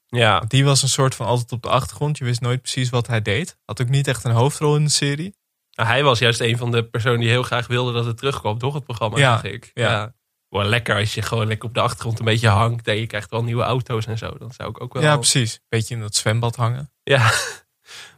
ja, 0.07 0.37
Want 0.37 0.49
die 0.51 0.65
was 0.65 0.81
een 0.81 0.89
soort 0.89 1.15
van 1.15 1.25
altijd 1.25 1.51
op 1.51 1.61
de 1.63 1.69
achtergrond. 1.69 2.17
Je 2.17 2.25
wist 2.25 2.41
nooit 2.41 2.61
precies 2.61 2.89
wat 2.89 3.07
hij 3.07 3.21
deed. 3.21 3.57
Had 3.65 3.81
ook 3.81 3.89
niet 3.89 4.07
echt 4.07 4.23
een 4.23 4.31
hoofdrol 4.31 4.75
in 4.75 4.83
de 4.83 4.89
serie. 4.89 5.37
Nou, 5.71 5.89
hij 5.89 6.03
was 6.03 6.19
juist 6.19 6.39
een 6.39 6.57
van 6.57 6.71
de 6.71 6.83
personen 6.83 7.19
die 7.19 7.29
heel 7.29 7.43
graag 7.43 7.67
wilde 7.67 7.93
dat 7.93 8.05
het 8.05 8.17
terugkwam. 8.17 8.57
Toch 8.57 8.73
het 8.73 8.83
programma, 8.83 9.17
Ja, 9.17 9.43
ik. 9.43 9.71
ja. 9.73 9.89
Ja. 9.91 10.13
Wel 10.49 10.63
lekker 10.63 10.95
als 10.95 11.13
je 11.13 11.21
gewoon 11.21 11.47
lekker 11.47 11.67
op 11.67 11.73
de 11.73 11.81
achtergrond 11.81 12.19
een 12.19 12.25
beetje 12.25 12.47
hangt. 12.47 12.87
En 12.87 12.95
je 12.95 13.07
krijgt 13.07 13.29
wel 13.31 13.43
nieuwe 13.43 13.63
auto's 13.63 14.05
en 14.05 14.17
zo. 14.17 14.37
Dan 14.37 14.51
zou 14.51 14.69
ik 14.69 14.81
ook 14.81 14.93
wel... 14.93 15.01
Ja, 15.01 15.15
precies. 15.15 15.59
Beetje 15.69 15.95
in 15.95 16.01
dat 16.01 16.15
zwembad 16.15 16.55
hangen. 16.55 16.91
Ja. 17.03 17.31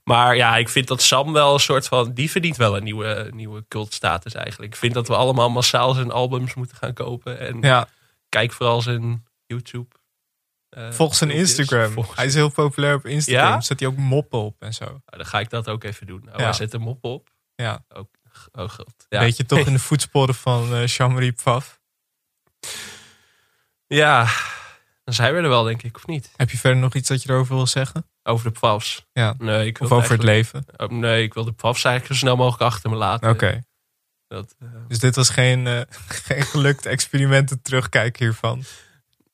Maar 0.04 0.36
ja, 0.36 0.58
ik 0.58 0.70
vind 0.70 0.88
dat 0.88 1.02
Sam 1.02 1.34
wel 1.34 1.54
een 1.54 1.60
soort 1.60 1.88
van... 1.88 2.14
Die 2.14 2.32
verdient 2.32 2.58
wel 2.58 2.78
een 2.78 2.84
nieuwe, 2.84 3.30
nieuwe 3.34 3.66
cultstatus 3.68 4.34
eigenlijk. 4.34 4.74
Ik 4.74 4.80
vind 4.80 4.94
dat 4.94 5.08
we 5.08 5.16
allemaal 5.16 5.50
massaal 5.50 5.94
zijn 5.94 6.12
albums 6.12 6.54
moeten 6.54 6.78
gaan 6.78 6.94
kopen. 6.94 7.40
En 7.40 7.62
Ja, 7.62 7.88
kijk 8.30 8.52
vooral 8.52 8.82
zijn 8.82 9.26
YouTube. 9.46 9.96
eh, 10.70 10.92
volgens 10.92 11.18
zijn. 11.18 11.30
Instagram. 11.32 11.92
Volgens- 11.92 12.16
Hij 12.18 12.26
is 12.26 12.34
heel 12.34 12.50
populair 12.52 12.96
op 12.96 13.06
Instagram. 13.06 13.48
Ja? 13.52 13.62
Zet 13.62 13.80
hij 13.80 13.90
ook 13.90 13.98
moppen 13.98 14.40
op 14.40 14.56
en 14.60 14.74
zo. 14.74 14.86
Nou, 14.86 15.00
dan 15.06 15.26
ga 15.26 15.40
ik 15.40 15.50
dat 15.50 15.70
ook 15.70 15.84
even 15.84 16.08
doen. 16.08 16.22
Oh, 16.30 16.36
Ja. 16.38 16.44
hij 16.44 16.54
zet 16.54 16.72
hem 16.72 16.88
op 16.88 17.04
op. 17.04 17.30
Ja. 17.56 17.86
Oh, 17.90 18.04
oh 18.52 18.70
god. 18.70 19.06
Ja. 19.10 19.20
Weet 19.20 19.38
je 19.38 19.46
toch 19.46 19.60
in 19.68 19.74
de 19.74 19.80
voetsporen 19.80 20.36
van 20.36 20.74
eh 20.74 20.86
Jean-Marie 20.88 21.32
Pfaff. 21.32 21.80
Ja, 23.88 24.28
dan 25.04 25.14
zijn 25.14 25.34
we 25.34 25.42
er 25.42 25.50
wel, 25.50 25.64
denk 25.64 25.84
ik, 25.84 25.96
of 25.96 26.08
niet? 26.08 26.32
Heb 26.36 26.50
je 26.50 26.58
verder 26.58 26.80
nog 26.80 26.94
iets 26.96 27.08
dat 27.10 27.24
je 27.24 27.30
erover 27.30 27.56
wil 27.56 27.68
zeggen? 27.68 28.06
Over 28.24 28.46
de 28.46 28.52
PFAFs. 28.60 29.06
Ja. 29.14 29.34
Nee, 29.38 29.66
ik 29.66 29.78
wil 29.78 29.88
Of 29.88 29.94
over 29.94 30.12
het 30.12 30.24
leven? 30.24 30.66
Oh, 30.78 30.90
nee, 30.90 31.24
ik 31.24 31.34
wil 31.34 31.44
de 31.44 31.52
PFAFs 31.54 31.84
eigenlijk 31.84 32.14
zo 32.16 32.26
snel 32.26 32.36
mogelijk 32.36 32.62
achter 32.74 32.90
me 32.90 32.96
laten. 32.96 33.30
Oké. 33.30 33.64
Eh, 34.28 34.40
Dus 34.88 35.00
dit 35.00 35.16
was 35.16 35.30
geen, 35.30 35.68
eh, 35.68 35.82
geen 36.28 36.44
gelukt 36.44 36.86
experiment, 36.86 37.50
het 37.50 37.64
terugkijken 37.64 38.26
hiervan. 38.26 38.64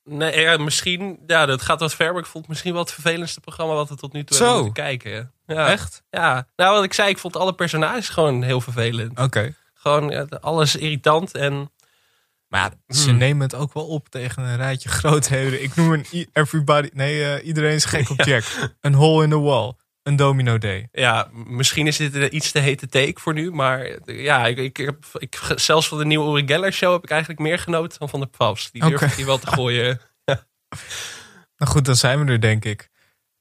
nee, 0.03 0.39
ja, 0.41 0.57
misschien, 0.57 1.19
ja, 1.27 1.45
dat 1.45 1.61
gaat 1.61 1.79
wat 1.79 1.95
ver, 1.95 2.11
maar 2.11 2.21
ik 2.21 2.25
vond 2.27 2.37
het 2.43 2.47
misschien 2.47 2.73
wel 2.73 2.81
het 2.81 2.91
vervelendste 2.93 3.39
programma 3.39 3.73
wat 3.73 3.89
we 3.89 3.95
tot 3.95 4.13
nu 4.13 4.23
toe 4.23 4.37
Zo. 4.37 4.43
hebben 4.45 4.63
moeten 4.63 4.83
kijken. 4.83 5.31
Ja. 5.45 5.67
Echt? 5.67 6.03
Ja, 6.09 6.47
nou 6.55 6.75
wat 6.75 6.83
ik 6.83 6.93
zei, 6.93 7.09
ik 7.09 7.17
vond 7.17 7.35
alle 7.35 7.53
personages 7.53 8.09
gewoon 8.09 8.43
heel 8.43 8.61
vervelend. 8.61 9.19
Oké. 9.19 9.53
Gewoon 9.73 10.09
ja, 10.09 10.25
alles 10.41 10.75
irritant 10.75 11.31
en 11.35 11.71
Maar 12.47 12.71
ze 12.88 13.10
Hmm. 13.10 13.17
nemen 13.17 13.41
het 13.41 13.55
ook 13.55 13.73
wel 13.73 13.88
op 13.88 14.10
tegen 14.10 14.43
een 14.43 14.55
rijtje 14.55 14.89
grootheden. 14.99 15.63
Ik 15.63 15.75
noem 15.75 15.93
een 15.93 16.27
everybody... 16.33 16.89
Nee, 16.93 17.23
eh, 17.23 17.45
iedereen 17.47 17.73
is 17.73 17.86
gek 17.86 18.10
op 18.10 18.21
Jack. 18.21 18.43
Een 18.81 18.93
hole 18.93 19.23
in 19.23 19.29
the 19.29 19.39
wall. 19.39 19.73
Een 20.03 20.15
domino 20.15 20.57
day. 20.57 20.88
ja, 20.91 21.29
misschien 21.33 21.88
is 21.88 21.97
dit 21.97 22.15
een 22.15 22.36
iets 22.36 22.51
te 22.51 22.60
hete 22.60 22.88
take 22.88 23.19
voor 23.19 23.33
nu, 23.33 23.51
maar 23.51 23.79
eh, 23.81 24.23
ja, 24.23 24.45
ik, 24.45 24.57
ik, 24.57 24.77
heb, 24.77 25.05
ik, 25.13 25.39
zelfs 25.55 25.88
van 25.88 25.97
de 25.97 26.05
nieuwe 26.05 26.31
Uri 26.31 26.47
Geller 26.47 26.73
show 26.73 26.93
heb 26.93 27.03
ik 27.03 27.10
eigenlijk 27.10 27.41
meer 27.41 27.60
genoten 27.60 27.99
dan 27.99 28.10
van 28.10 28.19
de 28.19 28.25
PFAFs. 28.25 28.71
Die 28.71 28.81
durf 28.89 29.01
ik 29.01 29.12
hier 29.12 29.25
wel 29.25 29.38
te 29.38 29.47
gooien. 29.47 29.99
Nou 31.57 31.71
goed, 31.71 31.86
dan 31.86 31.95
zijn 31.95 32.25
we 32.25 32.31
er 32.31 32.41
denk 32.41 32.65
ik. 32.65 32.89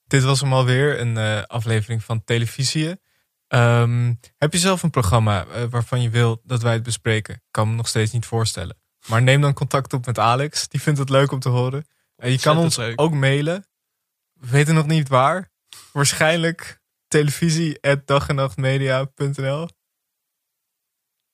Dit 0.06 0.22
was 0.22 0.40
hem 0.40 0.52
alweer, 0.52 1.00
een 1.00 1.16
eh, 1.16 1.42
aflevering 1.42 2.04
van 2.04 2.24
televisie. 2.24 3.00
Ehm, 3.48 4.14
heb 4.36 4.52
je 4.52 4.58
zelf 4.58 4.82
een 4.82 4.90
programma 4.90 5.46
waarvan 5.70 6.02
je 6.02 6.10
wil 6.10 6.40
dat 6.44 6.62
wij 6.62 6.72
het 6.72 6.82
bespreken? 6.82 7.34
Ik 7.34 7.40
kan 7.50 7.68
me 7.68 7.74
nog 7.74 7.88
steeds 7.88 8.12
niet 8.12 8.26
voorstellen. 8.26 8.76
Maar 9.06 9.22
neem 9.22 9.40
dan 9.40 9.52
contact 9.52 9.92
op 9.92 10.06
met 10.06 10.18
Alex. 10.18 10.68
Die 10.68 10.80
vindt 10.80 10.98
het 10.98 11.08
leuk 11.08 11.32
om 11.32 11.38
te 11.38 11.48
horen. 11.48 11.86
En 12.16 12.30
je 12.30 12.38
kan 12.38 12.58
ons 12.58 12.78
ook 12.78 13.12
mailen. 13.12 13.66
We 14.32 14.50
weten 14.50 14.74
nog 14.74 14.86
niet 14.86 15.08
waar. 15.08 15.50
Waarschijnlijk 15.92 16.80
televisie@dagennachtmedia.nl. 17.08 19.68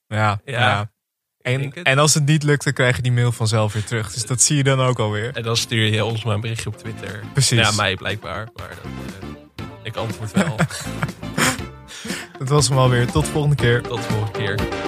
Ja, 0.06 0.40
ja. 0.44 0.60
Ja. 0.60 0.92
En, 1.42 1.72
en 1.72 1.98
als 1.98 2.14
het 2.14 2.24
niet 2.24 2.42
lukt, 2.42 2.64
dan 2.64 2.72
krijg 2.72 2.96
je 2.96 3.02
die 3.02 3.12
mail 3.12 3.32
vanzelf 3.32 3.72
weer 3.72 3.84
terug. 3.84 4.12
Dus 4.12 4.26
dat 4.26 4.40
zie 4.40 4.56
je 4.56 4.62
dan 4.62 4.80
ook 4.80 4.98
alweer. 4.98 5.36
En 5.36 5.42
dan 5.42 5.56
stuur 5.56 5.86
je 5.86 6.04
ons 6.04 6.24
maar 6.24 6.34
een 6.34 6.40
berichtje 6.40 6.68
op 6.68 6.76
Twitter. 6.76 7.20
Precies. 7.32 7.58
Ja, 7.58 7.70
mij 7.70 7.94
blijkbaar. 7.94 8.48
Maar 8.54 8.68
dat, 8.68 8.78
eh, 9.56 9.64
ik 9.82 9.96
antwoord 9.96 10.32
wel. 10.32 10.56
Dat 12.38 12.48
was 12.48 12.68
hem 12.68 12.78
alweer. 12.78 13.10
Tot 13.10 13.24
de 13.24 13.30
volgende 13.30 13.56
keer. 13.56 13.82
Tot 13.82 13.96
de 13.96 14.02
volgende 14.02 14.38
keer. 14.38 14.81